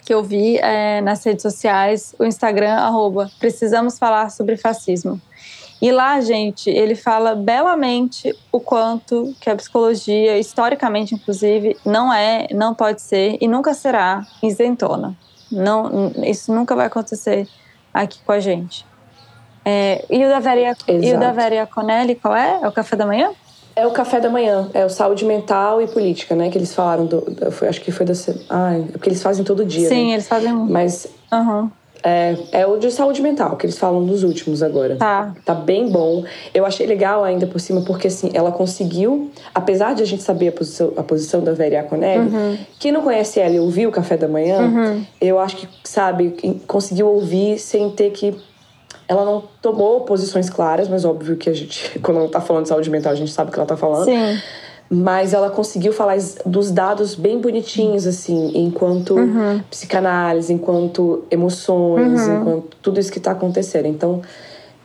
que 0.03 0.13
eu 0.13 0.21
vi 0.21 0.57
é, 0.57 0.99
nas 1.01 1.23
redes 1.23 1.43
sociais, 1.43 2.13
o 2.19 2.25
Instagram, 2.25 2.73
arroba, 2.73 3.31
Precisamos 3.39 3.97
Falar 3.97 4.29
Sobre 4.31 4.57
Fascismo. 4.57 5.21
E 5.81 5.91
lá, 5.91 6.19
gente, 6.19 6.69
ele 6.69 6.95
fala 6.95 7.35
belamente 7.35 8.33
o 8.51 8.59
quanto 8.59 9.35
que 9.39 9.49
a 9.49 9.55
psicologia, 9.55 10.37
historicamente 10.37 11.15
inclusive, 11.15 11.77
não 11.85 12.13
é, 12.13 12.47
não 12.51 12.73
pode 12.73 13.01
ser 13.01 13.37
e 13.39 13.47
nunca 13.47 13.73
será 13.73 14.25
isentona. 14.41 15.15
Não, 15.53 16.11
isso 16.23 16.53
nunca 16.53 16.75
vai 16.75 16.87
acontecer 16.87 17.47
aqui 17.93 18.19
com 18.25 18.31
a 18.31 18.39
gente. 18.39 18.85
É, 19.65 20.03
e 20.09 20.25
o 20.25 20.29
da 20.29 20.39
Vera, 20.39 20.75
e 20.87 21.13
o 21.13 21.19
da 21.19 21.31
Vera 21.31 21.65
Conelli, 21.65 22.15
qual 22.15 22.35
é? 22.35 22.59
É 22.61 22.67
o 22.67 22.71
café 22.71 22.95
da 22.95 23.05
manhã? 23.05 23.31
É 23.75 23.87
o 23.87 23.91
café 23.91 24.19
da 24.19 24.29
manhã, 24.29 24.69
é 24.73 24.85
o 24.85 24.89
saúde 24.89 25.25
mental 25.25 25.81
e 25.81 25.87
política, 25.87 26.35
né? 26.35 26.49
Que 26.49 26.57
eles 26.57 26.75
falaram, 26.75 27.05
do, 27.05 27.51
foi, 27.51 27.67
acho 27.67 27.81
que 27.81 27.91
foi 27.91 28.05
da. 28.05 28.13
É 28.13 28.91
porque 28.91 29.09
eles 29.09 29.23
fazem 29.23 29.43
todo 29.43 29.65
dia. 29.65 29.87
Sim, 29.87 30.09
né? 30.09 30.13
eles 30.13 30.27
fazem. 30.27 30.53
Mas. 30.53 31.07
Uhum. 31.31 31.71
É, 32.03 32.35
é 32.51 32.67
o 32.67 32.77
de 32.77 32.91
saúde 32.91 33.21
mental, 33.21 33.55
que 33.55 33.65
eles 33.65 33.77
falam 33.77 34.05
dos 34.05 34.23
últimos 34.23 34.61
agora. 34.61 34.97
Tá. 34.97 35.33
Tá 35.45 35.53
bem 35.53 35.87
bom. 35.87 36.25
Eu 36.53 36.65
achei 36.65 36.85
legal 36.85 37.23
ainda 37.23 37.47
por 37.47 37.59
cima, 37.59 37.81
porque 37.81 38.07
assim, 38.07 38.29
ela 38.33 38.51
conseguiu, 38.51 39.31
apesar 39.55 39.95
de 39.95 40.03
a 40.03 40.05
gente 40.05 40.21
saber 40.21 40.49
a 40.49 40.51
posição, 40.51 40.91
a 40.97 41.03
posição 41.03 41.41
da 41.41 41.53
Vera 41.53 41.75
Iaconelli, 41.75 42.27
uhum. 42.27 42.57
quem 42.77 42.91
não 42.91 43.01
conhece 43.01 43.39
ela 43.39 43.55
e 43.55 43.59
ouviu 43.59 43.89
o 43.89 43.91
café 43.91 44.17
da 44.17 44.27
manhã, 44.27 44.61
uhum. 44.61 45.05
eu 45.21 45.39
acho 45.39 45.55
que, 45.55 45.67
sabe, 45.83 46.59
conseguiu 46.67 47.07
ouvir 47.07 47.57
sem 47.57 47.89
ter 47.91 48.11
que. 48.11 48.35
Ela 49.07 49.23
não 49.23 49.43
tomou 49.61 50.01
posições 50.01 50.49
claras, 50.49 50.89
mas 50.89 51.05
óbvio 51.05 51.37
que 51.37 51.49
a 51.49 51.53
gente, 51.53 51.99
quando 52.03 52.19
ela 52.19 52.29
tá 52.29 52.41
falando 52.41 52.63
de 52.63 52.69
saúde 52.69 52.89
mental, 52.89 53.13
a 53.13 53.15
gente 53.15 53.31
sabe 53.31 53.49
o 53.49 53.53
que 53.53 53.59
ela 53.59 53.67
tá 53.67 53.77
falando. 53.77 54.05
Sim 54.05 54.41
mas 54.89 55.33
ela 55.33 55.49
conseguiu 55.49 55.91
falar 55.91 56.17
dos 56.45 56.71
dados 56.71 57.15
bem 57.15 57.39
bonitinhos, 57.39 58.05
assim, 58.05 58.51
enquanto 58.55 59.15
uhum. 59.15 59.61
psicanálise, 59.69 60.53
enquanto 60.53 61.23
emoções, 61.31 62.21
uhum. 62.21 62.41
enquanto 62.41 62.77
tudo 62.81 62.99
isso 62.99 63.11
que 63.11 63.19
tá 63.19 63.31
acontecendo. 63.31 63.87
Então, 63.87 64.21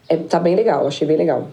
é, 0.08 0.16
tá 0.16 0.38
bem 0.40 0.54
legal, 0.54 0.86
achei 0.86 1.06
bem 1.06 1.16
legal. 1.16 1.48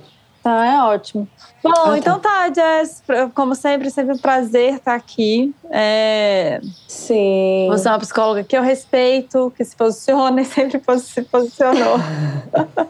Tá, 0.45 0.63
é 0.63 0.79
ótimo. 0.84 1.27
Bom, 1.63 1.71
ah, 1.71 1.86
tá. 1.86 1.97
então 1.97 2.19
tá, 2.19 2.53
Jess. 2.53 3.01
Como 3.34 3.55
sempre, 3.55 3.89
sempre 3.89 4.13
um 4.13 4.17
prazer 4.19 4.75
estar 4.75 4.93
aqui. 4.93 5.51
É... 5.71 6.62
Sim. 6.88 7.65
Você 7.71 7.88
é 7.88 7.91
uma 7.91 7.97
psicóloga 7.97 8.43
que 8.43 8.55
eu 8.55 8.62
respeito, 8.62 9.51
que 9.58 9.65
se 9.65 9.75
posiciona 9.75 10.39
e 10.41 10.45
sempre 10.45 10.79
se 10.99 11.23
posicionou. 11.23 11.97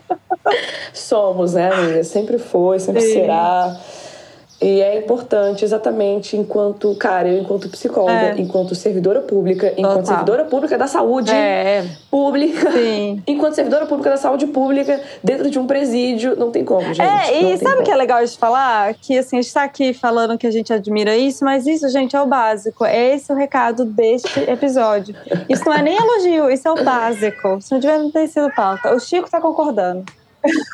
Somos, 0.94 1.54
né, 1.54 1.72
amiga? 1.72 2.04
Sempre 2.04 2.38
foi, 2.38 2.78
sempre 2.78 3.00
Sim. 3.00 3.14
será. 3.14 3.80
E 4.62 4.82
é 4.82 4.98
importante 4.98 5.66
exatamente 5.66 6.38
enquanto, 6.38 6.96
cara, 6.96 7.28
eu 7.28 7.42
enquanto 7.42 7.68
psicóloga, 7.68 8.14
é. 8.14 8.36
enquanto 8.40 8.74
servidora 8.74 9.20
pública, 9.20 9.74
enquanto 9.78 9.96
Total. 9.96 10.06
servidora 10.06 10.46
pública 10.46 10.78
da 10.78 10.88
saúde 10.88 11.32
é. 11.32 11.86
pública, 12.10 12.72
Sim. 12.72 13.22
enquanto 13.28 13.54
servidora 13.54 13.86
pública 13.86 14.12
da 14.12 14.18
saúde 14.18 14.48
pública, 14.48 15.02
dentro 15.22 15.50
de 15.50 15.60
um 15.60 15.68
presídio, 15.68 16.38
não 16.38 16.52
tem 16.52 16.64
como, 16.64 16.82
gente. 16.94 17.02
É, 17.02 17.54
e 17.54 17.58
sabe 17.58 17.82
o 17.82 17.84
que 17.84 17.92
é 17.92 17.96
legal 17.96 18.24
de 18.24 18.38
falar? 18.38 18.94
Que 18.94 19.18
assim, 19.18 19.38
a 19.38 19.42
gente 19.42 19.54
tá 19.54 19.64
aqui 19.64 19.94
falando 19.94 20.38
que 20.38 20.48
a 20.48 20.52
gente 20.52 20.72
admira 20.72 21.16
isso, 21.18 21.44
mas 21.44 21.68
isso, 21.68 21.90
gente, 21.90 22.16
é 22.16 22.22
o 22.22 22.26
básico. 22.26 22.86
É 22.86 23.14
esse 23.14 23.32
o 23.32 23.36
recado 23.36 23.84
deste 23.84 24.40
episódio. 24.40 25.16
Isso 25.50 25.66
não 25.66 25.74
é 25.74 25.82
nem 25.82 25.98
elogio, 25.98 26.50
isso 26.50 26.68
é 26.68 26.72
o 26.72 26.84
básico. 26.84 27.60
Se 27.62 27.74
não 27.74 27.82
tiver, 27.82 28.00
ter 28.12 28.28
sido 28.28 28.50
pauta. 28.56 28.96
O 28.96 29.00
Chico 29.00 29.30
tá 29.30 29.42
concordando. 29.42 30.06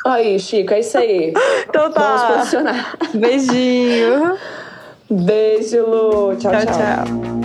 Aí, 0.06 0.40
Chico, 0.40 0.74
é 0.74 0.80
isso 0.80 0.98
aí. 0.98 1.34
Então 1.68 1.92
tá. 1.92 2.16
Vamos 2.16 2.38
posicionar. 2.38 2.98
Beijinho. 3.14 4.38
Beijo, 5.10 5.86
Lu. 5.86 6.36
tchau. 6.38 6.52
tchau. 6.52 6.66
tchau. 6.66 6.74
tchau. 6.74 7.42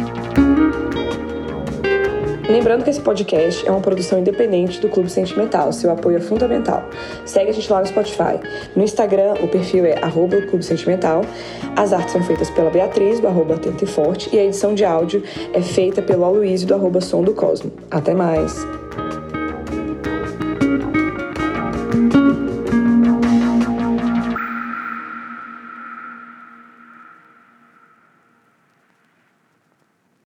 Lembrando 2.48 2.84
que 2.84 2.90
esse 2.90 3.00
podcast 3.00 3.66
é 3.66 3.70
uma 3.70 3.80
produção 3.80 4.20
independente 4.20 4.80
do 4.80 4.88
Clube 4.88 5.10
Sentimental, 5.10 5.72
seu 5.72 5.90
apoio 5.90 6.18
é 6.18 6.20
fundamental. 6.20 6.88
Segue 7.24 7.50
a 7.50 7.52
gente 7.52 7.70
lá 7.70 7.80
no 7.80 7.86
Spotify. 7.86 8.38
No 8.76 8.84
Instagram, 8.84 9.34
o 9.42 9.48
perfil 9.48 9.84
é 9.84 9.98
arroba 10.00 10.40
Clube 10.42 10.64
Sentimental. 10.64 11.22
As 11.74 11.92
artes 11.92 12.12
são 12.12 12.22
feitas 12.22 12.48
pela 12.50 12.70
Beatriz, 12.70 13.18
do 13.18 13.26
arroba 13.26 13.54
Atento 13.54 13.82
e 13.82 13.86
Forte, 13.86 14.30
e 14.32 14.38
a 14.38 14.44
edição 14.44 14.74
de 14.74 14.84
áudio 14.84 15.24
é 15.52 15.60
feita 15.60 16.00
pelo 16.00 16.24
Aloysio, 16.24 16.68
do 16.68 16.74
arroba 16.74 17.00
Som 17.00 17.22
do 17.22 17.34
Cosmo. 17.34 17.72
Até 17.90 18.14
mais! 18.14 18.64